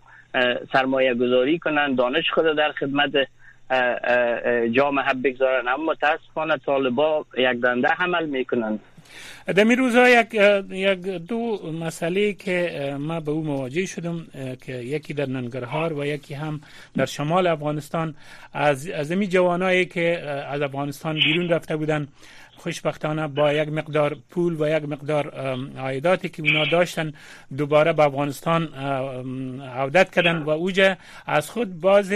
سرمایه 0.74 1.14
گذاری 1.14 1.60
کنن 1.60 1.96
دانش 1.96 2.32
خود 2.32 2.46
در 2.58 2.72
خدمت 2.72 3.12
جامعه 4.72 5.14
بگذارن. 5.24 5.68
اما 5.68 5.84
متاسفانه 5.84 6.58
طالبا 6.58 7.26
یک 7.38 7.62
دنده 7.62 7.88
عمل 7.88 8.26
می‌کنن. 8.26 8.80
در 9.56 9.64
می 9.64 9.76
روزها 9.76 10.10
یک, 10.10 10.34
یک 10.70 11.00
دو 11.08 11.72
مسئله 11.72 12.34
که 12.34 12.96
ما 13.00 13.20
به 13.20 13.32
او 13.32 13.44
مواجه 13.44 13.86
شدم 13.86 14.28
که 14.62 14.74
یکی 14.74 15.14
در 15.14 15.26
ننگرهار 15.26 15.94
و 15.94 16.06
یکی 16.06 16.34
هم 16.34 16.62
در 16.98 17.06
شمال 17.06 17.48
افغانستان. 17.48 18.16
از 18.54 18.88
از 18.88 19.12
می 19.12 19.28
جوانایی 19.28 19.86
که 19.86 20.20
از 20.50 20.62
افغانستان 20.62 21.16
بیرون 21.16 21.50
رفته 21.50 21.76
بودن 21.78 22.08
خوشبختانه 22.60 23.28
با 23.28 23.54
یک 23.54 23.70
مقدار 23.70 24.18
پول 24.30 24.62
و 24.62 24.78
یک 24.78 24.84
مقدار 24.84 25.30
عایداتی 25.78 26.30
که 26.30 26.42
اونا 26.44 26.66
داشتن 26.66 27.14
دوباره 27.58 27.94
به 27.94 28.04
افغانستان 28.04 28.74
عودت 29.64 30.10
کردن 30.12 30.38
و 30.38 30.50
اوجه 30.50 30.98
از 31.26 31.50
خود 31.50 31.82
باز 31.82 32.14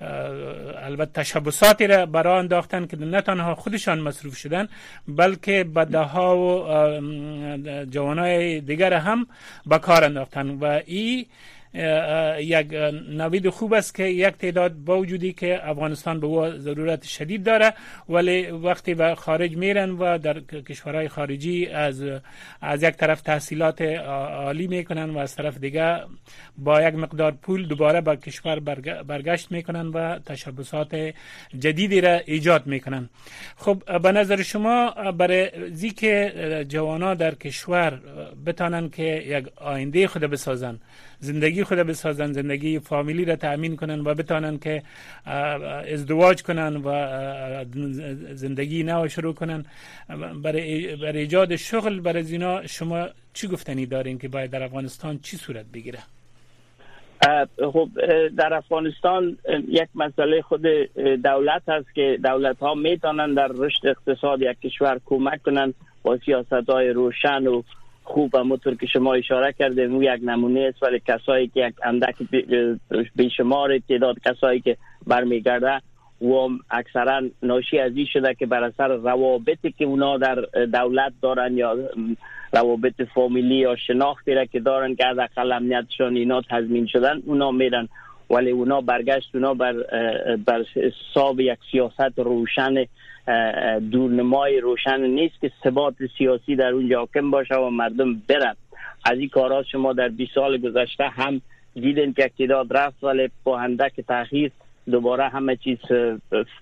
البته 0.00 1.22
تشبساتی 1.22 1.86
را 1.86 2.06
برای 2.06 2.38
انداختن 2.38 2.86
که 2.86 2.96
نه 2.96 3.20
تنها 3.20 3.54
خودشان 3.54 3.98
مصروف 4.00 4.36
شدن 4.36 4.68
بلکه 5.08 5.64
به 5.64 5.98
ها 5.98 6.38
و 6.38 7.84
جوانای 7.84 8.60
دیگر 8.60 8.92
هم 8.92 9.26
به 9.66 9.78
کار 9.78 10.04
انداختن. 10.04 10.50
و 10.50 10.80
این 10.86 11.26
یک 12.38 12.72
نوید 13.08 13.48
خوب 13.48 13.74
است 13.74 13.94
که 13.94 14.04
یک 14.04 14.34
تعداد 14.34 14.72
با 14.72 14.98
وجودی 14.98 15.32
که 15.32 15.68
افغانستان 15.68 16.20
به 16.20 16.26
او 16.26 16.50
ضرورت 16.58 17.04
شدید 17.04 17.44
داره 17.44 17.74
ولی 18.08 18.46
وقتی 18.46 18.94
به 18.94 19.14
خارج 19.14 19.56
میرن 19.56 19.90
و 19.90 20.18
در 20.18 20.40
کشورهای 20.40 21.08
خارجی 21.08 21.66
از 21.66 22.04
از 22.60 22.82
یک 22.82 22.94
طرف 22.94 23.20
تحصیلات 23.20 23.82
عالی 23.82 24.66
می‌کنن 24.66 25.10
و 25.10 25.18
از 25.18 25.36
طرف 25.36 25.58
دیگه 25.58 26.00
با 26.58 26.82
یک 26.82 26.94
مقدار 26.94 27.32
پول 27.32 27.66
دوباره 27.66 28.00
به 28.00 28.16
کشور 28.16 28.60
برگشت 29.02 29.52
می‌کنن 29.52 29.86
و 29.86 30.18
تشبسات 30.18 31.12
جدیدی 31.58 32.00
را 32.00 32.20
ایجاد 32.26 32.66
می‌کنن. 32.66 33.08
خب 33.56 34.00
به 34.02 34.12
نظر 34.12 34.42
شما 34.42 34.90
برای 34.90 35.50
زی 35.70 35.90
جوانا 36.68 37.14
در 37.14 37.34
کشور 37.34 38.00
بتانن 38.46 38.90
که 38.90 39.02
یک 39.02 39.46
آینده 39.56 40.06
خود 40.06 40.22
بسازن 40.22 40.78
زندگی 41.18 41.64
خود 41.64 41.78
بسازن 41.78 42.32
زندگی 42.32 42.78
فامیلی 42.78 43.24
را 43.24 43.36
تأمین 43.36 43.76
کنن 43.76 44.00
و 44.00 44.14
بتانن 44.14 44.58
که 44.58 44.82
ازدواج 45.92 46.42
کنن 46.42 46.76
و 46.76 47.64
زندگی 48.34 48.82
نو 48.82 49.08
شروع 49.08 49.34
کنن. 49.34 49.64
برای, 50.42 50.96
برای 50.96 51.18
ایجاد 51.18 51.56
شغل 51.56 52.00
برای 52.00 52.22
زینا 52.22 52.66
شما 52.66 53.08
چی 53.34 53.48
گفتنی 53.48 53.86
دارین 53.86 54.18
که 54.18 54.28
باید 54.28 54.50
در 54.50 54.62
افغانستان 54.62 55.18
چی 55.18 55.36
صورت 55.36 55.66
بگیره؟ 55.74 55.98
خب 57.72 57.88
در 58.36 58.54
افغانستان 58.54 59.38
یک 59.68 59.88
مسئله 59.94 60.42
خود 60.42 60.62
دولت 61.24 61.62
هست 61.68 61.94
که 61.94 62.18
دولت 62.24 62.58
ها 62.58 62.74
می‌تونن 62.74 63.34
در 63.34 63.48
رشد 63.54 63.86
اقتصاد 63.86 64.42
یک 64.42 64.60
کشور 64.60 65.00
کمک 65.06 65.42
کنن 65.42 65.74
با 66.02 66.18
سیاست 66.24 66.70
های 66.70 66.88
روشن 66.88 67.46
و 67.46 67.62
خوب 68.06 68.30
و 68.34 68.44
مطور 68.44 68.74
که 68.74 68.86
شما 68.86 69.14
اشاره 69.14 69.52
کرده 69.52 69.82
او 69.82 70.02
یک 70.02 70.20
نمونه 70.22 70.60
است 70.60 70.82
ولی 70.82 71.02
کسایی 71.06 71.46
که 71.46 71.66
یک 71.66 71.74
اندک 71.84 72.14
بیشمار 73.16 73.78
تعداد 73.78 74.16
کسایی 74.24 74.60
که 74.60 74.76
برمیگرده 75.06 75.80
و 76.20 76.48
اکثرا 76.70 77.22
ناشی 77.42 77.78
از 77.78 77.92
این 77.96 78.06
شده 78.12 78.34
که 78.34 78.46
بر 78.46 78.64
اثر 78.64 78.88
روابطی 78.88 79.74
که 79.78 79.84
اونا 79.84 80.18
در 80.18 80.34
دولت 80.72 81.12
دارن 81.22 81.56
یا 81.56 81.76
روابط 82.52 83.02
فامیلی 83.14 83.54
یا 83.54 83.76
شناختی 83.76 84.34
را 84.34 84.44
که 84.44 84.60
دارن 84.60 84.94
که 84.94 85.06
از 85.06 85.18
اقل 85.18 85.52
امنیتشان 85.52 86.16
اینا 86.16 86.40
تضمین 86.50 86.86
شدن 86.86 87.22
اونا 87.26 87.50
میرن. 87.50 87.88
ولی 88.30 88.50
اونا 88.50 88.80
برگشت 88.80 89.34
اونا 89.34 89.54
بر, 89.54 89.72
بر 90.46 90.64
حساب 90.74 91.40
یک 91.40 91.58
سیاست 91.72 92.18
روشن 92.18 92.84
دورنمای 93.90 94.60
روشن 94.60 95.00
نیست 95.00 95.40
که 95.40 95.50
ثبات 95.64 95.94
سیاسی 96.18 96.56
در 96.56 96.72
اونجا 96.72 96.98
حاکم 96.98 97.30
باشه 97.30 97.54
و 97.54 97.70
مردم 97.70 98.14
برن. 98.28 98.54
از 99.04 99.18
این 99.18 99.28
کارات 99.28 99.66
شما 99.66 99.92
در 99.92 100.08
20 100.08 100.34
سال 100.34 100.58
گذشته 100.58 101.04
هم 101.04 101.40
دیدن 101.74 102.12
که 102.12 102.24
اقتداد 102.24 102.76
رفت 102.76 103.04
ولی 103.04 103.30
با 103.44 103.58
هندک 103.58 104.00
تاخیر 104.00 104.50
دوباره 104.90 105.28
همه 105.28 105.56
چیز 105.56 105.78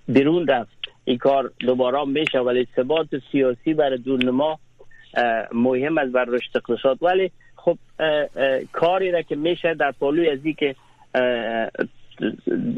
بیرون 0.09 0.47
رفت. 0.47 0.79
این 1.05 1.19
کار 1.19 1.51
دوباره 1.61 2.05
میشه 2.05 2.39
ولی 2.39 2.67
ثبات 2.77 3.09
سیاسی 3.33 3.75
برای 3.75 3.99
دورنما 3.99 4.59
مهم 5.53 5.99
است 5.99 6.13
بر 6.13 6.25
رشد 6.25 6.57
اقتصاد. 6.57 6.99
ولی 7.03 7.31
خب 7.57 7.79
کاری 8.73 9.11
را 9.11 9.23
که 9.23 9.37
میشه 9.37 9.75
در 9.75 9.91
پالوی 9.91 10.29
از 10.29 10.39
که 10.59 10.75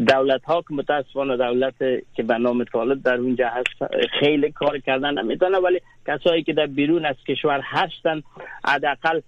دولت 0.06 0.44
ها 0.44 0.62
که 0.62 0.74
متاسفانه 0.74 1.36
دولت 1.36 1.74
که 2.14 2.22
به 2.22 2.38
نام 2.38 2.64
طالب 2.64 3.02
در 3.02 3.16
اونجا 3.16 3.48
هست 3.48 3.94
خیلی 4.20 4.52
کار 4.52 4.78
کردن 4.78 5.18
نمی‌تونه 5.18 5.58
ولی 5.58 5.80
کسایی 6.06 6.42
که 6.42 6.52
در 6.52 6.66
بیرون 6.66 7.04
از 7.04 7.16
کشور 7.28 7.60
هستن 7.64 8.22
حداقل 8.64 9.20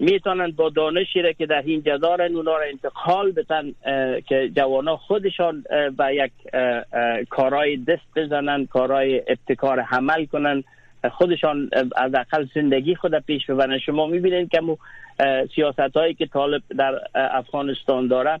می‌تونن 0.00 0.50
با 0.50 0.68
دانشی 0.68 1.22
را 1.22 1.32
که 1.32 1.46
در 1.46 1.62
اینجا 1.62 1.96
دارن 1.96 2.36
اونا 2.36 2.56
را 2.56 2.64
انتقال 2.70 3.32
بتن 3.32 3.72
که 4.28 4.50
جوانا 4.56 4.96
خودشان 4.96 5.64
به 5.98 6.14
یک 6.14 6.32
کارهای 7.30 7.76
دست 7.76 8.06
بزنن 8.16 8.66
کارهای 8.66 9.22
ابتکار 9.28 9.80
حمل 9.80 10.24
کنن. 10.24 10.64
خودشان 11.12 11.70
از 11.96 12.14
اقل 12.14 12.46
زندگی 12.54 12.94
خود 12.94 13.18
پیش 13.18 13.46
ببرن. 13.46 13.78
شما 13.78 14.06
می‌بینید 14.06 14.50
که 14.50 14.60
سیاست 15.54 15.96
هایی 15.96 16.14
که 16.14 16.26
طالب 16.26 16.62
در 16.78 17.00
افغانستان 17.14 18.08
داره 18.08 18.40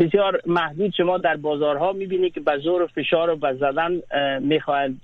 بسیار 0.00 0.40
محدود 0.46 0.92
شما 0.96 1.18
در 1.18 1.36
بازارها 1.36 1.92
می‌بینید 1.92 2.34
که 2.34 2.40
به 2.40 2.58
زور 2.58 2.86
فشار 2.86 3.30
و 3.30 3.36
به 3.36 3.54
زدن 3.54 4.02
می‌خواهند 4.40 5.00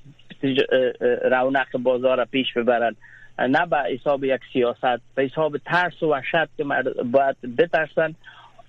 رونق 1.30 1.76
بازار 1.82 2.18
را 2.18 2.24
پیش 2.24 2.52
ببرند. 2.52 2.96
نه 3.38 3.66
به 3.66 3.76
حساب 3.76 4.24
یک 4.24 4.40
سیاست 4.52 5.00
به 5.14 5.22
حساب 5.22 5.58
ترس 5.58 6.02
و 6.02 6.06
وحشت 6.06 6.56
که 6.56 6.64
باید 7.04 7.36
بترسن 7.58 8.14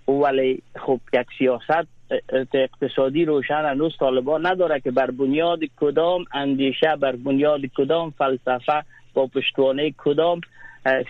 ولی 0.07 0.61
خب 0.75 0.99
یک 1.13 1.27
سیاست 1.37 1.87
اقتصادی 2.53 3.25
روشن 3.25 3.65
هنوز 3.65 3.97
طالبان 3.99 4.45
نداره 4.45 4.79
که 4.79 4.91
بر 4.91 5.11
بنیاد 5.11 5.59
کدام 5.79 6.25
اندیشه 6.33 6.95
بر 6.95 7.15
بنیاد 7.15 7.61
کدام 7.77 8.13
فلسفه 8.17 8.83
با 9.13 9.27
پشتوانه 9.27 9.93
کدام 9.97 10.41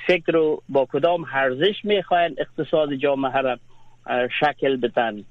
فکر 0.08 0.36
و 0.36 0.62
با 0.70 0.86
کدام 0.86 1.26
ارزش 1.34 1.76
می‌خواین 1.86 2.36
اقتصاد 2.38 2.94
جامعه 2.94 3.42
را 3.42 3.58
شکل 4.40 4.76
بدن؟ 4.76 5.24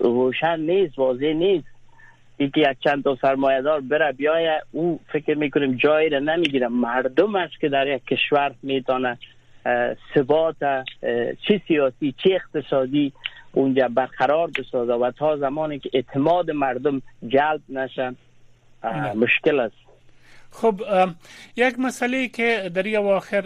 روشن 0.00 0.60
نیست 0.60 0.98
واضح 0.98 1.32
نیست. 1.32 1.66
یکی 2.38 2.60
یک 2.60 2.76
چند 2.80 3.04
تا 3.04 3.18
سرمایه‌دار 3.22 3.80
بره 3.80 4.12
بیای 4.12 4.60
او 4.72 5.00
فکر 5.12 5.34
می‌کنیم 5.34 5.76
جایی 5.76 6.08
را 6.08 6.18
نمی‌گیره. 6.18 6.68
مردم 6.68 7.34
است 7.34 7.60
که 7.60 7.68
در 7.68 7.86
یک 7.86 8.04
کشور 8.04 8.54
می‌تونه 8.62 9.18
ثبات 10.14 10.56
چه 11.48 11.60
سیاسی 11.68 12.14
چه 12.18 12.30
اقتصادی 12.30 13.12
اونجا 13.52 13.88
برقرار 13.88 14.50
بسازه. 14.58 14.92
و 14.92 15.10
تا 15.10 15.36
زمانی 15.36 15.78
که 15.78 15.90
اعتماد 15.92 16.50
مردم 16.50 17.02
جلب 17.28 17.60
نشن 17.68 18.16
مشکل 19.14 19.60
است. 19.60 19.89
خب 20.50 20.80
یک 21.56 21.78
مسئله 21.78 22.28
که 22.28 22.70
در 22.74 22.82
این 22.82 22.96
آخر 22.96 23.42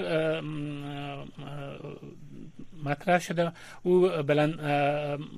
مطرح 2.85 3.19
شده 3.19 3.53
او 3.83 4.09
بلند 4.09 4.61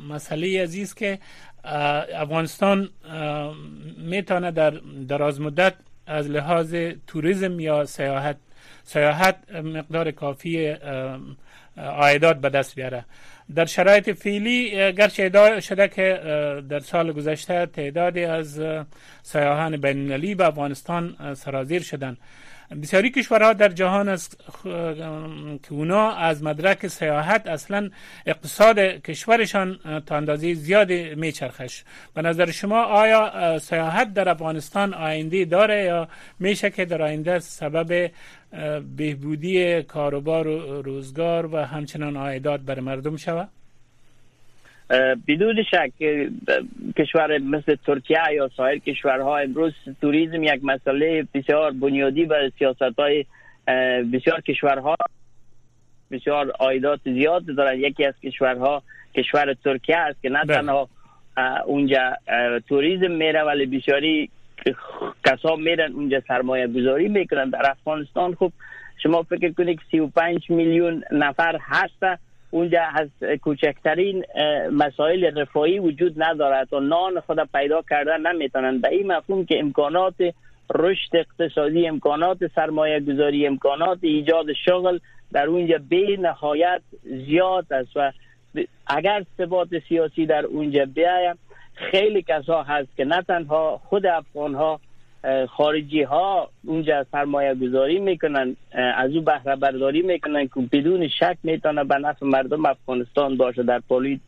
مسئله 0.08 0.62
عزیز 0.62 0.94
که 0.94 1.18
افغانستان 2.14 2.88
می‌تونه 3.98 4.50
در 4.50 4.70
دراز 5.08 5.40
مدت 5.40 5.74
از 6.06 6.30
لحاظ 6.30 6.74
توریسم 7.06 7.60
یا 7.60 7.84
سیاحت 7.84 8.36
سیاحت 8.84 9.50
مقدار 9.50 10.10
کافی 10.10 10.76
عایدات 11.76 12.36
به 12.40 12.48
دست 12.48 12.74
بیاره. 12.74 13.04
در 13.54 13.64
شرایط 13.64 14.10
فعلی 14.10 14.70
گرچه 14.92 15.60
شده 15.60 15.88
که 15.88 16.20
در 16.68 16.80
سال 16.80 17.12
گذشته 17.12 17.66
تعدادی 17.66 18.24
از 18.24 18.60
سیاحان 19.22 19.76
بینالمللی 19.76 20.34
به 20.34 20.46
افغانستان 20.46 21.34
سرازیر 21.34 21.82
شدند. 21.82 22.16
بسیاری 22.82 23.10
کشورها 23.10 23.52
در 23.52 23.68
جهان 23.68 24.08
است 24.08 24.36
که 25.62 25.72
اونا 25.72 26.10
از 26.10 26.42
مدرک 26.42 26.86
سیاحت 26.86 27.46
اصلا 27.46 27.90
اقتصاد 28.26 28.78
کشورشان 28.78 29.78
تا 30.06 30.16
اندازه 30.16 30.54
زیاد 30.54 30.92
میچرخش 30.92 31.84
به 32.14 32.22
نظر 32.22 32.50
شما 32.50 32.82
آیا 32.82 33.58
سیاحت 33.58 34.14
در 34.14 34.28
افغانستان 34.28 34.94
آینده 34.94 35.44
داره 35.44 35.84
یا 35.84 36.08
میشه 36.38 36.70
که 36.70 36.84
در 36.84 37.02
آینده 37.02 37.38
سبب 37.38 38.10
بهبودی 38.96 39.82
کاروبار 39.82 40.46
و 40.46 40.82
روزگار 40.82 41.54
و 41.54 41.56
همچنان 41.56 42.16
عایدات 42.16 42.60
بر 42.60 42.80
مردم 42.80 43.16
شود؟ 43.16 43.48
بدون 45.28 45.62
شک 45.62 45.92
کشور 46.96 47.38
مثل 47.38 47.76
ترکیه 47.86 48.18
یا 48.34 48.50
سایر 48.56 48.78
کشورها 48.78 49.38
امروز 49.38 49.72
توریسم 50.00 50.42
یک 50.42 50.60
مسئله 50.62 51.26
بسیار 51.34 51.70
بنیادی 51.72 52.24
و 52.24 52.50
سیاست 52.58 52.82
های 52.82 53.24
بسیار 54.12 54.40
کشورها 54.40 54.96
بسیار 56.10 56.50
عایدات 56.50 57.00
زیاد 57.04 57.46
دارن. 57.56 57.80
یکی 57.80 58.04
از 58.04 58.14
کشورها 58.24 58.82
کشور 59.14 59.54
ترکیه 59.64 59.96
است 59.96 60.22
که 60.22 60.28
نه 60.28 60.44
بله. 60.44 60.56
تنها 60.56 60.88
اونجا 61.66 62.16
توریسم 62.68 63.10
میره 63.10 63.42
ولی 63.42 63.66
بسیاری 63.66 64.30
کسا 65.24 65.56
میرن 65.56 65.92
اونجا 65.92 66.22
سرمایه 66.28 66.66
گذاری 66.66 67.08
می‌کنن. 67.08 67.50
در 67.50 67.70
افغانستان 67.70 68.34
خب 68.34 68.52
شما 69.02 69.22
فکر 69.22 69.52
کنید 69.52 69.78
که 69.78 69.84
35 69.90 70.50
میلیون 70.50 71.04
نفر 71.12 71.58
هست 71.60 72.20
اونجا 72.50 72.82
از 72.94 73.38
کوچکترین 73.40 74.24
مسائل 74.72 75.38
رفاهی 75.38 75.78
وجود 75.78 76.22
ندارد 76.22 76.72
و 76.72 76.80
نان 76.80 77.20
خود 77.20 77.38
پیدا 77.54 77.82
کردن 77.90 78.32
نمی‌تونن 78.32 78.78
به 78.78 78.88
این 78.88 79.12
مفهوم 79.12 79.44
که 79.44 79.58
امکانات 79.58 80.14
رشد 80.74 81.16
اقتصادی 81.16 81.88
امکانات 81.88 82.38
سرمایه 82.54 83.00
گذاری 83.00 83.46
امکانات 83.46 83.98
ایجاد 84.02 84.52
شغل 84.52 84.98
در 85.32 85.46
اونجا 85.46 85.78
به 85.88 86.16
نهایت 86.20 86.82
زیاد 87.04 87.72
است 87.72 87.96
و 87.96 88.12
اگر 88.86 89.24
ثبات 89.38 89.68
سیاسی 89.88 90.26
در 90.26 90.44
اونجا 90.44 90.84
بیاید 90.84 91.36
خیلی 91.74 92.22
کسا 92.22 92.62
هست 92.62 92.96
که 92.96 93.04
نه 93.04 93.22
تنها 93.22 93.80
خود 93.84 94.06
افغان 94.06 94.54
ها 94.54 94.80
خارجی 95.48 96.02
ها 96.02 96.50
اونجا 96.64 97.06
سرمایه 97.12 97.54
گذاری 97.54 97.98
می‌کنن 97.98 98.56
از 98.72 99.10
او 99.10 99.20
بهره 99.20 99.56
برداری 99.56 100.02
می‌کنن 100.02 100.46
که 100.46 100.60
بدون 100.72 101.08
شک 101.08 101.36
می‌تونه 101.42 101.84
به 101.84 101.98
نفع 101.98 102.26
مردم 102.26 102.66
افغانستان 102.66 103.36
باشه. 103.36 103.62
در 103.62 103.78
پولی 103.88 104.20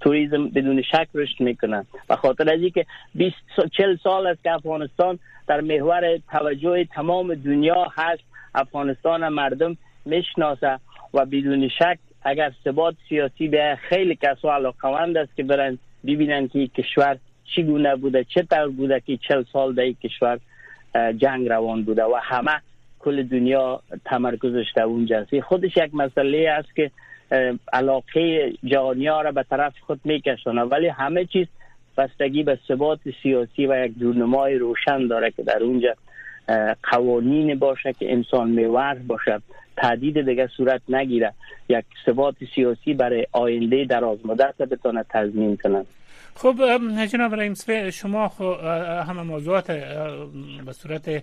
توریزم 0.00 0.48
بدون 0.48 0.82
شک 0.82 1.08
رشد 1.14 1.40
می‌کنن. 1.40 1.86
و 2.08 2.16
خاطر 2.16 2.52
از 2.52 2.72
که 2.74 2.86
20 3.14 3.36
40 3.72 3.96
سال 3.96 4.26
است 4.26 4.42
که 4.42 4.52
افغانستان 4.52 5.18
در 5.46 5.60
محور 5.60 6.18
توجه 6.30 6.84
تمام 6.84 7.34
دنیا 7.34 7.86
هست 7.96 8.22
افغانستان 8.54 9.28
مردم 9.28 9.76
می‌شناسه 10.04 10.78
و 11.14 11.26
بدون 11.26 11.68
شک 11.68 11.98
اگر 12.22 12.52
ثبات 12.64 12.94
سیاسی 13.08 13.48
به 13.48 13.78
خیلی 13.88 14.18
کسا 14.22 14.54
علاقمند 14.54 15.16
است 15.16 15.36
که 15.36 15.42
برن 15.42 15.78
ببینن 16.06 16.48
که 16.48 16.66
کشور 16.66 17.18
چگونه 17.56 17.96
بوده 17.96 18.24
چطور 18.24 18.68
بوده 18.68 19.02
که 19.06 19.16
چل 19.16 19.44
سال 19.52 19.74
در 19.74 19.92
کشور 19.92 20.38
جنگ 21.16 21.48
روان 21.48 21.82
بوده 21.82 22.04
و 22.04 22.18
همه 22.22 22.60
کل 22.98 23.22
دنیا 23.22 23.80
تمرکزش 24.04 24.66
در 24.76 24.82
اونجا 24.82 25.26
خودش 25.42 25.76
یک 25.76 25.94
مسئله 25.94 26.50
است 26.50 26.76
که 26.76 26.90
علاقه 27.72 28.52
جهانی 28.64 29.06
را 29.06 29.32
به 29.32 29.42
طرف 29.50 29.74
خود 29.86 30.00
میکشونه 30.04 30.62
ولی 30.62 30.88
همه 30.88 31.24
چیز 31.24 31.46
بستگی 31.96 32.42
به 32.42 32.58
ثبات 32.68 33.00
سیاسی 33.22 33.66
و 33.66 33.84
یک 33.84 33.98
دورنمای 33.98 34.54
روشن 34.54 35.06
داره 35.06 35.30
که 35.30 35.42
در 35.42 35.62
اونجا 35.62 35.94
قوانین 36.82 37.58
باشه 37.58 37.92
که 37.92 38.12
انسان 38.12 38.50
میور 38.50 38.94
باشه 38.94 39.40
تهدید 39.76 40.28
دیگه 40.28 40.46
صورت 40.46 40.80
نگیره. 40.88 41.32
یک 41.68 41.84
ثبات 42.06 42.34
سیاسی 42.54 42.94
برای 42.94 43.26
آینده 43.32 43.84
در 43.84 44.04
مدت 44.04 44.56
بتونه 44.56 45.04
تضمین 45.10 45.56
کنند 45.56 45.86
خب 46.36 46.54
جناب 47.06 47.34
رئیس 47.34 47.70
شما 47.70 48.28
همه 49.08 49.22
موضوعات 49.22 49.70
به 50.66 50.72
صورت 50.72 51.22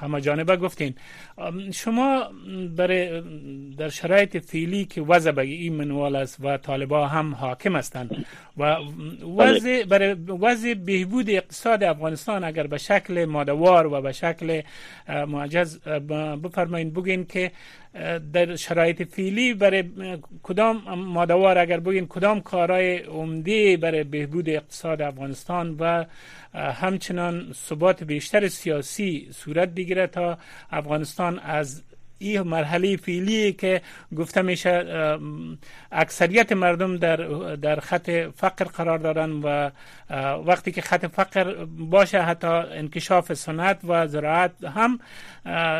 همه 0.00 0.20
جانبه 0.20 0.56
گفتین. 0.56 0.94
شما 1.72 2.28
برای 2.76 3.22
در 3.78 3.88
شرایط 3.88 4.36
فعلی 4.36 4.84
که 4.84 5.02
وضع 5.02 5.30
به 5.30 5.42
این 5.42 5.74
منوال 5.74 6.16
است 6.16 6.38
و 6.40 6.56
طالبا 6.56 7.06
هم 7.06 7.34
حاکم 7.34 7.76
هستند 7.76 8.26
و 8.58 8.76
وضع 9.36 9.84
برای 9.84 10.12
وضع 10.14 10.74
بهبود 10.74 11.30
اقتصاد 11.30 11.82
افغانستان 11.82 12.44
اگر 12.44 12.66
به 12.66 12.78
شکل 12.78 13.24
مادوار 13.24 13.86
و 13.86 14.00
به 14.00 14.12
شکل 14.12 14.62
معجز 15.08 15.78
بفرمایید 16.42 16.94
بگین 16.94 17.26
که 17.26 17.52
در 18.32 18.56
شرایط 18.56 19.02
فعلی 19.02 19.54
برای 19.54 19.84
کدام 20.42 20.94
مادوار 20.94 21.58
اگر 21.58 21.80
بگین 21.80 22.06
کدام 22.06 22.40
کارهای 22.40 22.98
عمده 22.98 23.76
برای 23.76 24.04
بهبود 24.04 24.48
اقتصاد 24.48 25.02
افغانستان 25.02 25.76
و 25.80 26.04
همچنان 26.54 27.52
ثبات 27.52 28.04
بیشتر 28.04 28.48
سیاسی 28.48 29.28
صورت 29.32 29.68
بگیره 29.68 30.06
تا 30.06 30.38
افغانستان 30.70 31.38
از 31.38 31.82
این 32.28 32.42
مرحله 32.42 32.96
فعلی 32.96 33.52
که 33.52 33.80
گفته 34.16 34.42
میشه 34.42 34.84
اکثریت 35.92 36.52
مردم 36.52 36.96
در 36.96 37.16
در 37.56 37.80
خط 37.80 38.10
فقر 38.36 38.64
قرار 38.64 38.98
دارن 38.98 39.30
و 39.30 39.70
وقتی 40.46 40.72
که 40.72 40.80
خط 40.80 41.06
فقر 41.06 41.64
باشه 41.66 42.22
حتی 42.22 42.46
انکشاف 42.46 43.32
صنعت 43.32 43.78
و 43.84 44.06
زراعت 44.06 44.50
هم 44.64 45.00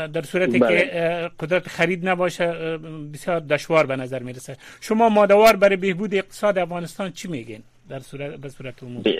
در 0.06 0.22
صورتی 0.22 0.52
که 0.52 0.66
بله. 0.66 1.30
قدرت 1.40 1.68
خرید 1.68 2.08
نباشه 2.08 2.78
بسیار 3.14 3.40
دشوار 3.40 3.86
به 3.86 3.96
نظر 3.96 4.22
می‌رسه. 4.22 4.56
شما 4.80 5.08
مادوار 5.08 5.56
برای 5.56 5.76
بهبود 5.76 6.14
اقتصاد 6.14 6.58
افغانستان 6.58 7.12
چی 7.12 7.28
میگین؟ 7.28 7.62
در 7.88 8.00
صورت 8.00 8.34
به 8.34 8.48
صورت 8.48 8.82
عمومی. 8.82 9.16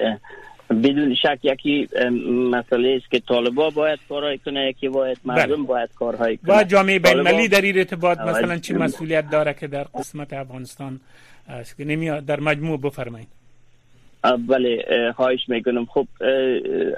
بدون 0.71 1.15
شک 1.15 1.39
یکی 1.43 1.89
مسئله 2.51 2.99
است 3.03 3.11
که 3.11 3.21
طالبا 3.21 3.71
باید 3.71 3.99
کارهای 4.09 4.39
کنه 4.39 4.69
یکی 4.69 4.89
باید 4.89 5.19
مردم 5.25 5.57
بله. 5.57 5.67
باید 5.67 5.91
کارهای 5.99 6.37
کنه 6.37 6.59
و 6.59 6.65
جامعه 6.65 6.99
بین 6.99 7.17
المللی 7.17 7.49
در 7.49 7.61
این 7.61 7.79
ارتباط 7.79 8.19
مثلا 8.19 8.59
چی 8.59 8.75
مسئولیت 8.75 9.31
داره 9.31 9.55
که 9.55 9.67
در 9.67 9.85
قسمت 9.85 10.33
افغانستان 10.33 11.01
نمیاد 11.79 12.25
در 12.27 12.41
مجموع 12.41 12.81
بفرمایید. 12.81 13.29
بله 14.49 14.85
خواهش 15.17 15.49
می‌کنم. 15.49 15.85
خب 15.85 16.07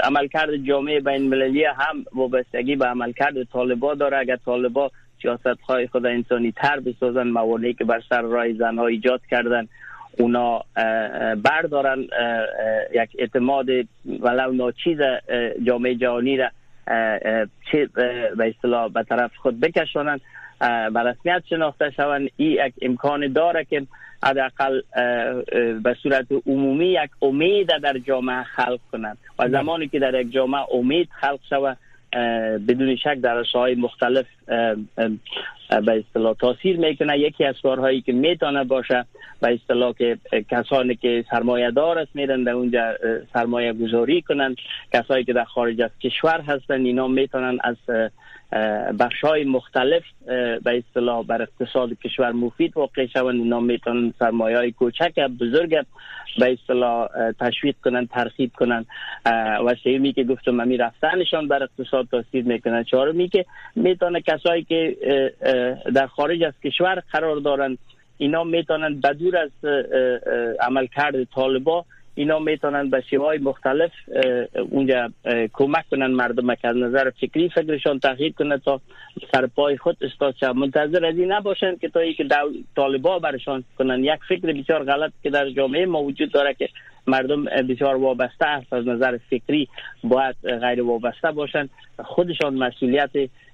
عملکرد 0.00 0.56
جامعه 0.56 1.00
بین 1.00 1.14
المللی 1.14 1.64
هم 1.64 2.04
وابستگی 2.14 2.76
به 2.76 2.84
عملکرد 2.86 3.44
طالبا 3.52 3.94
داره. 3.94 4.18
اگر 4.18 4.36
طالبا 4.36 4.90
سیاست 5.22 5.60
های 5.68 5.86
خود 5.86 6.06
انسانی 6.06 6.52
تر 6.52 6.80
بسازن 6.80 7.26
موانعی 7.28 7.74
که 7.74 7.84
بر 7.84 8.02
سر 8.08 8.22
راه 8.22 8.52
زنها 8.52 8.86
ایجاد 8.86 9.20
کردن 9.30 9.68
اونا 10.18 10.64
بردارن 11.44 12.00
یک 12.92 13.10
اعتماد 13.18 13.66
ولو 14.20 14.52
ناچیز 14.52 14.98
جامعه 15.62 15.94
جهانی 15.94 16.36
را 16.36 16.50
چه 17.72 17.88
به 18.36 18.54
اصطلاح 18.56 18.88
به 18.88 19.02
طرف 19.02 19.36
خود 19.36 19.60
بکشانند 19.60 20.20
به 20.92 21.00
رسمیت 21.00 21.42
شناخته 21.50 21.90
شوند. 21.90 22.28
این 22.36 22.50
یک 22.66 22.74
امکان 22.82 23.32
داره 23.32 23.64
که 23.64 23.86
حداقل 24.22 24.80
به 25.82 25.96
صورت 26.02 26.26
عمومی 26.46 26.86
یک 26.86 27.10
امید 27.22 27.68
در 27.82 27.98
جامعه 27.98 28.42
خلق 28.42 28.80
کنند. 28.92 29.18
و 29.38 29.48
زمانی 29.48 29.88
که 29.88 29.98
در 29.98 30.20
یک 30.20 30.32
جامعه 30.32 30.74
امید 30.74 31.08
خلق 31.20 31.40
شود 31.50 31.78
بدون 32.68 32.96
شک 32.96 33.14
در 33.14 33.44
های 33.54 33.74
مختلف 33.74 34.26
به 35.68 36.04
اصطلاح 36.08 36.34
تاثیر 36.34 36.76
می‌کنه. 36.76 37.18
یکی 37.18 37.44
از 37.44 37.54
کارهایی 37.62 38.00
که 38.00 38.12
می‌تونه 38.12 38.64
باشه 38.64 39.04
به 39.40 39.54
اصطلاح 39.54 39.92
که 39.92 40.18
کسانی 40.50 40.94
که 40.94 41.24
سرمایه 41.30 41.70
دار 41.70 41.98
است 41.98 42.10
میرن 42.14 42.44
در 42.44 42.52
اونجا 42.52 42.94
سرمایه 43.32 43.72
گذاری 43.72 44.22
کنند 44.22 44.56
کسایی 44.92 45.24
که 45.24 45.32
در 45.32 45.44
خارج 45.44 45.82
از 45.82 45.90
کشور 46.02 46.40
هستن 46.40 46.84
اینا 46.84 47.08
می‌تونن 47.08 47.58
از 47.64 47.76
بخش 48.98 49.20
های 49.24 49.44
مختلف 49.44 50.02
به 50.64 50.82
اصطلاح 50.88 51.24
بر 51.24 51.42
اقتصاد 51.42 51.90
کشور 52.04 52.32
مفید 52.32 52.76
واقع 52.76 53.06
شوند. 53.06 53.40
اینا 53.40 53.60
می‌تونن 53.60 54.14
سرمایه 54.18 54.56
های 54.56 54.72
کوچک 54.72 55.18
بزرگ 55.20 55.86
به 56.38 56.52
اصطلاح 56.52 57.08
تشویق 57.40 57.74
کنن 57.84 58.06
ترغیب 58.06 58.52
کنن 58.56 58.86
و 59.66 59.74
سیمی 59.84 60.12
که 60.12 60.24
گفتم 60.24 60.60
امی 60.60 60.76
رفتنشان 60.76 61.48
بر 61.48 61.62
اقتصاد 61.62 62.08
تاثیر 62.10 62.44
می‌کنن 62.44 62.84
چهارمی 62.84 63.28
که 63.28 63.44
می‌تونه 63.76 64.20
کسایی 64.20 64.64
که 64.64 64.96
در 65.94 66.06
خارج 66.06 66.42
از 66.42 66.52
کشور 66.64 67.02
قرار 67.12 67.36
دارن 67.36 67.78
اینا 68.18 68.44
می‌تونن 68.44 69.00
بدور 69.00 69.36
از 69.36 69.50
عملکرد 70.60 71.24
طالبا 71.24 71.84
اینا 72.18 72.38
می‌تونن 72.38 72.90
به 72.90 73.00
شیوه 73.10 73.38
مختلف 73.42 73.90
اونجا 74.70 75.10
کمک 75.52 75.84
کنن 75.90 76.06
مردم 76.06 76.54
که 76.54 76.68
از 76.68 76.76
نظر 76.76 77.10
فکری 77.10 77.48
فکرشان 77.48 77.98
تغییر 77.98 78.32
کنه 78.32 78.58
تا 78.58 78.80
سرپای 79.32 79.76
خود 79.76 79.96
استاد 80.00 80.34
شد 80.40 80.46
منتظر 80.46 81.06
از 81.06 81.18
این 81.18 81.32
نباشن 81.32 81.76
که 81.76 81.88
تا 81.88 82.00
ای 82.00 82.14
که 82.14 82.28
طالبا 82.76 83.18
برشان 83.18 83.64
کنن. 83.78 84.04
یک 84.04 84.20
فکر 84.28 84.52
بسیار 84.52 84.84
غلط 84.84 85.12
که 85.22 85.30
در 85.30 85.50
جامعه 85.50 85.86
ما 85.86 86.02
وجود 86.02 86.32
داره 86.32 86.54
که 86.54 86.68
مردم 87.06 87.44
بسیار 87.44 87.96
وابسته 87.96 88.46
است. 88.46 88.72
از 88.72 88.88
نظر 88.88 89.18
فکری 89.30 89.68
باید 90.04 90.36
غیر 90.60 90.82
وابسته 90.82 91.30
باشن. 91.32 91.68
خودشان 92.04 92.54
مسئولیت 92.54 93.10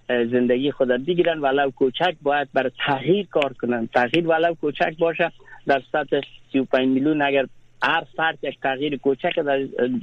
زندگی 0.09 0.71
خود 0.71 0.89
بگیرن 0.89 1.39
ولو 1.39 1.71
کوچک 1.71 2.15
باید 2.23 2.49
بر 2.55 2.71
تغییر 2.87 3.27
کار 3.27 3.53
کنن. 3.53 3.89
تغییر 3.95 4.29
ولو 4.29 4.55
کوچک 4.55 4.99
باشه 4.99 5.33
در 5.67 5.83
سطح 5.93 6.21
35 6.53 6.89
میلیون 6.89 7.23
اگر 7.23 7.47
هر 7.83 8.05
فرد 8.17 8.39
یک 8.43 8.61
تغییر 8.61 8.97
کوچک 8.97 9.39
در, 9.39 9.59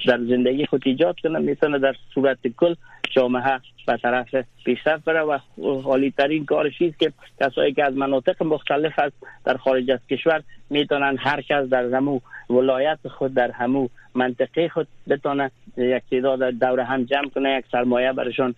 در 0.08 0.18
زندگی 0.18 0.66
خود 0.66 0.82
ایجاد 0.86 1.16
کنه 1.24 1.40
می‌تونه 1.40 1.80
در 1.80 1.96
صورت 2.14 2.38
کل 2.58 2.76
جامعه 3.10 3.60
به 3.88 3.98
طرف 3.98 4.36
پیشرفت 4.66 5.04
بره 5.04 5.22
و 5.22 5.38
حالی 5.84 6.14
ترین 6.18 6.46
کارش 6.46 6.82
است 6.82 7.00
که 7.00 7.12
کسایی 7.42 7.74
که 7.74 7.86
از 7.86 7.94
مناطق 7.94 8.44
مختلف 8.44 9.00
است 9.00 9.16
در 9.46 9.58
خارج 9.58 9.92
از 9.92 10.00
کشور 10.10 10.44
می‌تونن 10.70 11.18
هر 11.20 11.42
کس 11.42 11.70
در 11.70 11.96
همو 11.96 12.20
ولایت 12.50 13.00
خود 13.08 13.34
در 13.34 13.52
همو 13.52 13.88
منطقه 14.16 14.70
خود 14.70 14.88
بتونه 15.10 15.52
یک 15.78 16.04
تعداد 16.12 16.40
دور 16.50 16.80
هم 16.80 17.04
جمع 17.04 17.30
کنه 17.30 17.58
یک 17.58 17.66
سرمایه 17.72 18.14
برشان 18.14 18.56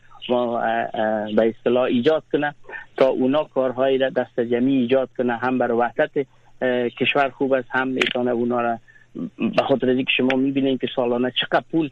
به 1.36 1.54
اصطلاح 1.58 1.84
ایجاد 1.84 2.24
کنه 2.32 2.56
تا 2.98 3.08
اونا 3.08 3.44
کارهایی 3.44 3.98
را 3.98 4.10
دست 4.10 4.40
جمعی 4.40 4.76
ایجاد 4.76 5.10
کنه 5.18 5.38
هم 5.38 5.58
بر 5.58 5.72
وحدت 5.72 6.12
کشور 7.00 7.30
خوب 7.30 7.54
است 7.54 7.68
هم 7.72 7.88
می‌تونه 7.88 8.32
اونا 8.32 8.62
را 8.62 8.78
به 9.38 9.64
خاطر 9.68 9.90
اینکه 9.90 10.12
شما 10.18 10.38
می‌بینید 10.38 10.82
که 10.82 10.88
سالانه 10.96 11.34
چقدر 11.42 11.64
پول 11.72 11.90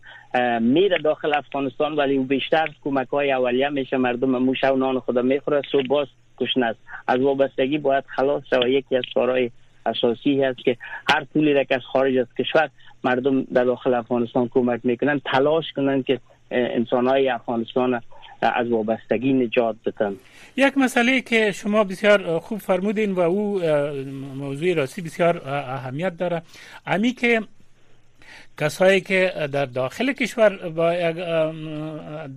میره 0.59 0.97
داخل 0.97 1.33
افغانستان 1.33 1.95
ولی 1.95 2.17
او 2.17 2.23
بیشتر 2.23 2.67
کمک 2.83 3.07
های 3.07 3.31
اولیه 3.31 3.69
میشه 3.69 3.97
مردم 3.97 4.29
موش 4.29 4.63
و 4.63 4.75
نان 4.75 4.99
خدا 4.99 5.21
می‌خوره 5.21 5.61
صبح 5.71 5.87
باز 5.87 6.07
کشنه 6.37 6.65
است. 6.65 6.79
از 7.07 7.19
وابستگی 7.19 7.77
باید 7.77 8.03
خلاص 8.07 8.43
شود. 8.49 8.67
یکی 8.67 8.95
از 8.95 9.03
کارهای 9.13 9.51
اساسی 9.85 10.43
هست 10.43 10.59
که 10.59 10.77
هر 11.09 11.23
پولی 11.23 11.53
را 11.53 11.63
که 11.63 11.75
از 11.75 11.81
خارج 11.81 12.17
از 12.17 12.27
کشور 12.39 12.69
مردم 13.03 13.43
در 13.43 13.63
داخل 13.63 13.93
افغانستان 13.93 14.47
کمک 14.47 14.79
می‌کنن 14.83 15.21
تلاش 15.25 15.71
کنن 15.75 16.03
که 16.03 16.19
انسان 16.51 17.07
های 17.07 17.29
افغانستان 17.29 18.01
از 18.41 18.69
وابستگی 18.69 19.33
نجات 19.33 19.75
بدن 19.85 20.15
یک 20.55 20.77
مسئله 20.77 21.21
که 21.21 21.51
شما 21.51 21.83
بسیار 21.83 22.39
خوب 22.39 22.59
فرمودین 22.59 23.11
و 23.11 23.19
او 23.19 23.59
موضوع 24.35 24.73
راستی 24.73 25.01
بسیار 25.01 25.49
اهمیت 25.49 26.17
داره. 26.17 26.41
امی 26.85 27.11
که 27.11 27.41
کسایی 28.59 29.01
که 29.01 29.33
در 29.51 29.65
داخل 29.65 30.13
کشور 30.13 30.69
با 30.69 30.93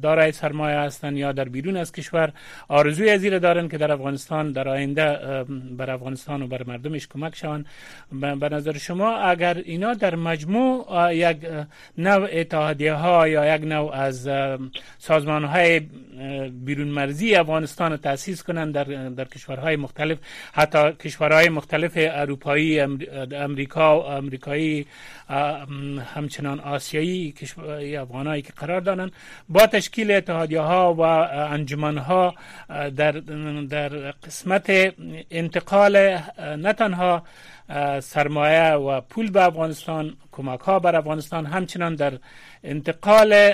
دارای 0.02 0.32
سرمایه 0.32 0.76
هستند 0.76 1.16
یا 1.16 1.32
در 1.32 1.44
بیرون 1.48 1.76
از 1.76 1.92
کشور 1.92 2.32
آرزوی 2.68 3.10
از 3.10 3.22
دارن 3.22 3.68
که 3.68 3.78
در 3.78 3.92
افغانستان 3.92 4.52
در 4.52 4.68
آینده 4.68 5.44
بر 5.76 5.90
افغانستان 5.90 6.42
و 6.42 6.46
بر 6.46 6.62
مردمش 6.66 7.08
کمک 7.08 7.36
شوند. 7.36 7.66
به 8.12 8.48
نظر 8.48 8.78
شما 8.78 9.16
اگر 9.16 9.62
اینا 9.64 9.94
در 9.94 10.14
مجموع 10.14 10.86
یک 11.14 11.36
نوع 11.98 12.28
اتحادیه 12.32 12.92
ها 12.92 13.28
یا 13.28 13.56
یک 13.56 13.62
نوع 13.62 13.94
از 13.94 14.28
سازمان 14.98 15.44
های 15.44 15.80
بیرون 16.64 16.88
مرزی 16.88 17.34
افغانستان 17.34 17.96
تاسیس 17.96 18.42
کنند 18.42 18.74
در, 18.74 18.84
در 19.08 19.24
کشورهای 19.24 19.76
مختلف 19.76 20.18
حتی 20.52 20.92
کشورهای 20.92 21.48
مختلف 21.48 21.92
اروپایی 21.96 22.80
امریکا 23.32 24.00
و 24.00 24.04
امریکایی 24.04 24.86
همچنان 26.14 26.60
آسیایی 26.60 27.34
افغانایی 27.98 28.42
که 28.42 28.52
قرار 28.56 28.80
دارند 28.80 29.12
با 29.48 29.66
تشکیل 29.66 30.10
اتحادیه 30.10 30.60
ها 30.60 30.94
و 30.94 31.00
انجمن 31.52 31.98
ها 31.98 32.34
در 32.96 33.12
در 33.70 33.88
قسمت 34.10 34.94
انتقال 35.30 36.18
نه 36.38 36.72
تنها 36.72 37.22
سرمایه 38.00 38.72
و 38.72 39.00
پول 39.00 39.30
به 39.30 39.44
افغانستان 39.44 40.16
کمک 40.32 40.60
ها 40.60 40.78
بر 40.78 40.96
افغانستان. 40.96 41.46
همچنان 41.46 41.94
در 41.94 42.12
انتقال 42.64 43.50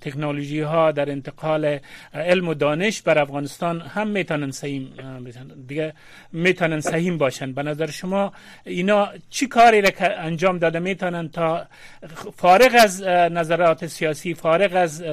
تکنولوژی 0.00 0.60
ها 0.60 0.92
در 0.92 1.10
انتقال 1.10 1.78
علم 2.14 2.48
و 2.48 2.54
دانش 2.54 3.02
بر 3.02 3.18
افغانستان 3.18 3.80
هم 3.80 4.08
می‌تونن 4.08 4.50
سهیم 4.50 4.92
دیگه 5.68 5.92
می‌تونن 6.32 6.80
سهیم 6.80 7.18
باشن. 7.18 7.52
به 7.52 7.62
نظر 7.62 7.90
شما 7.90 8.32
اینا 8.64 9.08
چی 9.30 9.46
کاری 9.46 9.80
را 9.80 9.90
انجام 10.00 10.58
داده 10.58 10.78
می‌تونن 10.78 11.28
تا 11.28 11.66
فارغ 12.36 12.70
از 12.82 13.02
نظرات 13.02 13.86
سیاسی 13.86 14.34
فارغ 14.34 14.76
از 14.76 15.04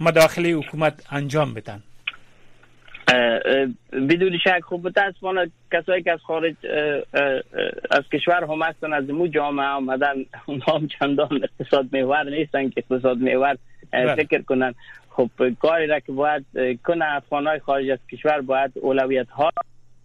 مداخله 0.00 0.50
حکومت 0.50 0.94
انجام 1.10 1.54
بدن؟ 1.54 1.82
بدون 3.92 4.38
شک 4.38 4.60
خوب 4.62 4.86
متاسفانه 4.86 5.50
کسایی 5.72 6.02
که 6.02 6.12
از 6.12 6.20
خارج 6.20 6.54
از 7.90 8.08
کشور 8.12 8.44
هم 8.44 8.62
هستن 8.62 8.92
از 8.92 9.10
مو 9.10 9.26
جامعه 9.26 9.66
آمدن 9.66 10.14
اونها 10.46 10.78
هم 10.78 10.88
چندان 10.88 11.40
اقتصاد 11.42 11.86
محور 11.92 12.30
نیستن 12.30 12.68
که 12.68 12.84
اقتصاد 12.86 13.18
محور 13.18 13.56
بله. 13.92 14.14
فکر 14.14 14.42
کنن 14.42 14.74
خب 15.10 15.30
کاری 15.60 15.86
را 15.86 16.00
که 16.00 16.12
باید 16.12 16.44
کنه 16.84 17.04
افغان 17.04 17.58
خارج 17.58 17.90
از 17.90 17.98
کشور 18.12 18.40
باید 18.40 18.72
اولویت 18.74 19.30
ها 19.30 19.50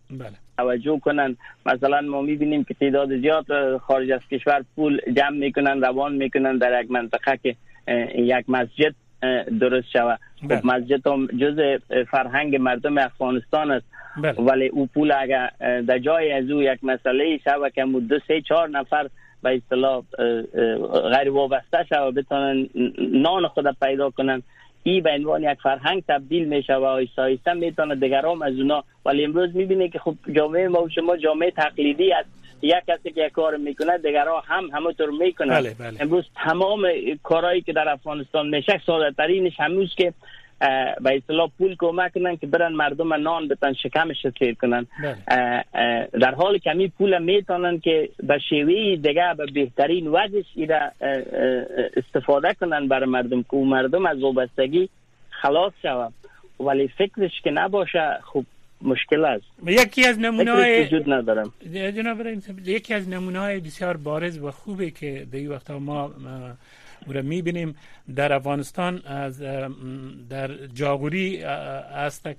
بله. 0.09 0.33
توجه 0.57 0.99
کنن 0.99 1.37
مثلا 1.65 2.01
ما 2.01 2.21
می‌بینیم 2.21 2.63
که 2.63 2.73
تعداد 2.73 3.17
زیاد 3.17 3.77
خارج 3.77 4.11
از 4.11 4.27
کشور 4.31 4.65
پول 4.75 5.01
جمع 5.17 5.37
می‌کنن 5.37 5.81
روان 5.81 6.15
می‌کنن 6.15 6.57
در 6.57 6.81
یک 6.83 6.91
منطقه 6.91 7.37
که 7.43 7.55
یک 8.15 8.45
مسجد 8.47 8.95
درست 9.59 9.89
شود. 9.89 10.19
خب 10.41 10.47
بله. 10.47 10.61
مسجد 10.63 11.07
هم 11.07 11.27
جز 11.27 11.79
فرهنگ 12.11 12.55
مردم 12.55 12.97
افغانستان 12.97 13.71
است. 13.71 13.85
بله. 14.17 14.33
ولی 14.33 14.67
او 14.67 14.87
پول 14.87 15.13
اگر 15.19 15.49
در 15.81 15.99
جای 15.99 16.31
از 16.31 16.49
او 16.49 16.63
یک 16.63 16.79
مسئله 16.83 17.39
شود 17.43 17.73
که 17.73 17.85
دو 18.09 18.19
سه 18.27 18.41
چهار 18.41 18.69
نفر 18.69 19.09
به 19.43 19.55
اصطلاح 19.55 20.03
غیر 21.17 21.29
وابسته 21.29 21.85
شود 21.89 22.13
بتونن 22.13 22.69
نان 23.11 23.47
خود 23.47 23.77
پیدا 23.81 24.09
کنن. 24.09 24.43
ای 24.83 25.01
به 25.01 25.11
عنوان 25.11 25.43
یک 25.43 25.57
فرهنگ 25.63 26.03
تبدیل 26.07 26.47
میشه 26.47 26.73
و 26.73 26.83
آیسته 26.83 27.21
آیسته 27.21 27.53
می‌تونه 27.53 27.95
دیگرام 27.95 28.41
از 28.41 28.59
اونا. 28.59 28.83
ولی 29.05 29.25
امروز 29.25 29.55
می‌بینه 29.55 29.89
که 29.89 29.99
خب 29.99 30.15
جامعه 30.35 30.67
ما 30.67 30.83
و 30.83 30.89
شما 30.89 31.17
جامعه 31.17 31.51
تقلیدی 31.51 32.13
است. 32.13 32.42
یک 32.63 32.83
کسی 32.87 33.11
که 33.11 33.25
یک 33.25 33.31
کار 33.31 33.57
می‌کنه 33.57 33.97
دیگرها 33.97 34.39
هم 34.39 34.69
همونطور 34.73 35.09
می‌کنن 35.09 35.49
بله 35.49 35.75
بله. 35.79 36.01
امروز 36.01 36.25
تمام 36.35 36.81
کارهایی 37.23 37.61
که 37.61 37.73
در 37.73 37.89
افغانستان 37.89 38.49
میشه 38.49 38.81
ساده 38.85 39.11
ترینش 39.11 39.59
هموز 39.59 39.95
که 39.95 40.13
به 41.01 41.17
اصطلاح 41.17 41.49
پول 41.57 41.75
کمک 41.79 42.13
کنن 42.13 42.37
که 42.37 42.47
برن 42.47 42.73
مردم 42.73 43.13
نان 43.13 43.47
بتن 43.47 43.73
شکمش 43.73 44.27
سیر 44.39 44.53
کنن 44.53 44.87
بله. 45.03 45.65
در 46.11 46.35
حال 46.35 46.57
کمی 46.57 46.87
پول 46.87 47.21
می‌تونن 47.21 47.79
که 47.79 48.09
به 48.23 48.39
شیوه 48.49 48.95
دیگه 48.95 49.33
به 49.37 49.45
بهترین 49.45 50.07
وجهش 50.07 50.45
ایره 50.55 50.91
استفاده 51.97 52.53
کنن 52.53 52.87
برای 52.87 53.09
مردم 53.09 53.43
که 53.43 53.57
مردم 53.57 54.05
از 54.05 54.19
وابستگی 54.19 54.89
خلاص 55.29 55.73
شود 55.81 56.13
ولی 56.59 56.87
فکرش 56.87 57.41
که 57.43 57.51
نباشه 57.51 58.19
خوب 58.23 58.45
مشکل 58.83 59.25
است. 59.25 59.45
یکی 59.65 60.05
از 60.05 60.19
نمونه 60.19 60.51
های 60.51 60.83
وجود 60.83 61.13
ندارم. 61.13 61.53
یکی 62.65 62.93
از 62.93 63.09
نمونه 63.09 63.39
های 63.39 63.59
بسیار 63.59 63.97
بارز 63.97 64.37
و 64.37 64.51
خوبه 64.51 64.91
که 64.91 65.27
در 65.31 65.37
این 65.37 65.49
وقت 65.49 65.71
ما 65.71 66.11
او 67.07 67.13
را 67.13 67.21
می‌بینیم. 67.21 67.75
در 68.15 68.33
افغانستان 68.33 69.01
از 69.05 69.41
در 70.29 70.49
جاغوری 70.73 71.43
است 71.43 72.29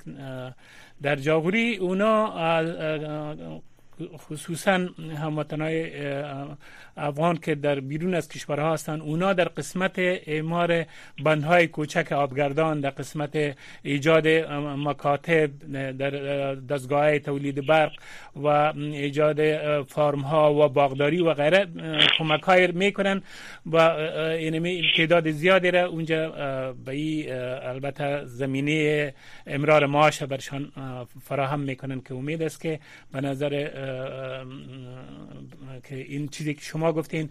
در 1.02 1.16
جاغوری 1.16 1.76
اونا 1.76 2.33
خصوصا 4.18 4.88
هموطنهای 5.18 5.90
افغان 6.96 7.37
که 7.37 7.54
در 7.54 7.80
بیرون 7.80 8.14
از 8.14 8.28
کشورها 8.28 8.72
هستند 8.72 9.00
اونا 9.00 9.33
در 9.33 9.44
قسمت 9.44 9.98
اعمار 9.98 10.85
بندهای 11.24 11.66
کوچک 11.66 12.12
آبگردان 12.12 12.80
در 12.80 12.90
قسمت 12.90 13.57
ایجاد 13.83 14.28
مکاتب 14.78 15.50
در 15.98 16.11
دستگاه 16.54 17.18
تولید 17.18 17.66
برق 17.66 17.92
و 18.37 18.48
ایجاد 18.76 19.40
فارم 19.85 20.20
ها 20.20 20.54
و 20.54 20.68
باغداری 20.68 21.20
و 21.20 21.35
غیره 21.35 21.66
کمک 22.18 22.42
های 22.42 22.66
می‌کنن 22.66 23.22
و 23.66 23.76
اینمی 23.76 24.83
تعداد 24.96 25.30
زیادی 25.30 25.70
را 25.70 25.87
اونجا 25.87 26.30
به 26.85 26.92
ای 26.92 27.30
البته 27.30 28.24
زمینه 28.24 29.14
امرار 29.46 29.87
معاش 29.87 30.22
برشان 30.22 30.72
فراهم 31.24 31.61
می‌کنن 31.61 32.00
که 32.00 32.14
امید 32.14 32.42
است 32.42 32.61
که 32.61 32.80
به 33.12 33.20
نظر 33.20 33.70
که 35.88 35.97
این 35.97 36.29
چیزی 36.29 36.55
که 36.55 36.61
شما 36.61 36.92
گفتین 36.92 37.31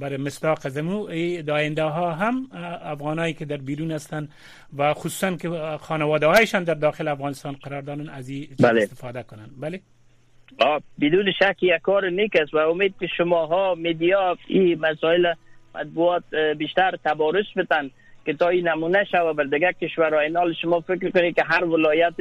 برای 0.00 0.16
مصداق 0.16 0.68
زمو 0.68 1.06
داینده 1.42 1.82
ها 1.82 2.12
هم 2.12 2.48
افغانایی 2.82 3.34
که 3.34 3.44
در 3.44 3.56
بیرون 3.56 3.92
هستند 3.92 4.28
و 4.76 4.94
خصوصا 4.94 5.36
که 5.36 5.48
خانواده 5.80 6.26
هایشان 6.26 6.64
در 6.64 6.74
داخل 6.74 7.08
افغانستان 7.08 7.52
قرار 7.52 7.82
دارن 7.82 8.08
از 8.08 8.28
این 8.28 8.48
بله. 8.62 8.82
استفاده 8.82 9.22
کنند 9.22 9.50
بله. 9.60 9.80
بدون 11.00 11.32
شک 11.38 11.56
یک 11.62 11.80
کار 11.82 12.10
نیک 12.10 12.36
است 12.36 12.54
و 12.54 12.56
امید 12.56 12.94
که 13.00 13.06
شماها 13.16 13.74
میدیا 13.74 14.36
این 14.46 14.80
مسائل 14.80 15.32
مطبوعات 15.74 16.24
بیشتر 16.58 16.98
تبارش 17.04 17.46
بتن. 17.56 17.90
که 18.28 18.34
تا 18.34 18.48
این 18.48 18.68
نمونه 18.68 19.04
شوه 19.04 19.32
بر 19.32 19.44
دیگر 19.44 19.72
کشورهای 19.72 20.26
این 20.26 20.52
شما 20.52 20.80
فکر 20.80 21.10
کنید 21.10 21.34
که 21.34 21.42
هر 21.44 21.64
ولایت 21.64 22.14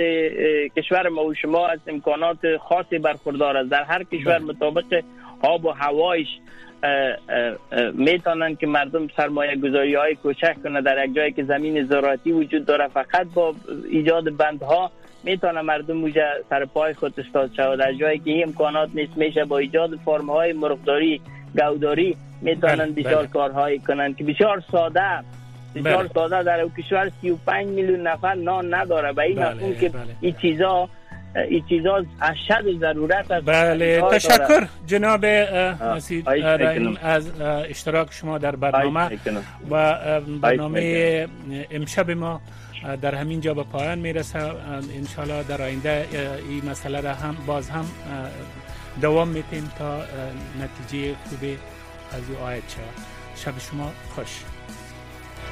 کشور 0.77 1.09
ما 1.09 1.25
و 1.25 1.33
شما 1.33 1.67
از 1.67 1.79
امکانات 1.87 2.37
خاصی 2.57 2.97
برخوردار 2.97 3.57
است 3.57 3.69
در 3.69 3.83
هر 3.83 4.03
کشور 4.03 4.39
بله. 4.39 4.45
مطابق 4.45 5.03
آب 5.41 5.65
و 5.65 5.71
هوایش 5.71 6.27
می‌تونن 7.93 8.55
که 8.55 8.67
مردم 8.67 9.07
سرمایه 9.17 9.55
گذاری 9.55 9.95
های 9.95 10.15
کوچک 10.15 10.55
کنه 10.63 10.81
در 10.81 11.05
یک 11.05 11.15
جایی 11.15 11.31
که 11.31 11.43
زمین 11.43 11.83
زراعتی 11.83 12.31
وجود 12.31 12.65
داره 12.65 12.87
فقط 12.87 13.27
با 13.33 13.55
ایجاد 13.89 14.37
بندها 14.37 14.91
می‌تونه 15.23 15.61
مردم 15.61 15.97
موجه 15.97 16.27
سر 16.49 16.65
پای 16.65 16.93
خود 16.93 17.19
استاد 17.19 17.51
شود 17.57 17.79
در 17.79 17.93
جایی 17.93 18.19
که 18.19 18.43
امکانات 18.43 18.89
نیست 18.93 19.17
میشه 19.17 19.45
با 19.45 19.57
ایجاد 19.57 19.95
فرم 20.05 20.29
های 20.29 20.53
مرغداری 20.53 21.21
گوداری 21.55 22.17
می‌تونن 22.41 22.75
بله، 22.75 22.91
بسیار 22.91 23.23
بله. 23.23 23.27
کارهایی 23.27 23.79
کنن 23.79 24.13
که 24.13 24.23
بسیار 24.23 24.63
ساده 24.71 25.36
بله. 25.83 26.09
ساده 26.13 26.43
در 26.43 26.59
او 26.59 26.71
کشور 26.77 27.11
35 27.21 27.67
میلیون 27.67 28.07
نفر 28.07 28.33
نان 28.33 28.73
نداره. 28.73 29.13
به 29.13 29.21
این 29.21 29.35
بله، 29.35 29.75
که 29.75 29.89
بله. 29.89 30.15
این 30.21 30.35
چیزا 30.41 30.89
این 31.49 31.63
چیزا 31.69 32.05
اشد 32.21 32.79
ضرورت 32.79 33.31
است. 33.31 33.45
بله 33.45 34.01
تشکر 34.01 34.67
جناب 34.85 35.25
مسید 35.25 36.29
از 37.01 37.41
اشتراک 37.41 38.13
شما 38.13 38.37
در 38.37 38.55
برنامه 38.55 39.19
و 39.71 40.21
برنامه 40.41 41.27
امشب 41.71 42.11
ما 42.11 42.41
در 43.01 43.15
همین 43.15 43.41
جا 43.41 43.53
به 43.53 43.63
پایان 43.63 43.99
می‌رسه. 43.99 44.39
انشالله 44.97 45.43
در 45.43 45.61
آینده 45.61 46.05
این 46.49 46.69
مسئله 46.69 47.01
را 47.01 47.13
هم 47.13 47.37
باز 47.47 47.69
هم 47.69 47.85
دوام 49.01 49.27
میتیم 49.27 49.71
تا 49.79 50.01
نتیجه 50.61 51.15
خوبی 51.29 51.57
از 52.11 52.29
این 52.29 52.37
آیت 52.37 52.69
شد 52.69 52.79
شب 53.35 53.59
شما 53.59 53.91
خوش. 54.15 54.43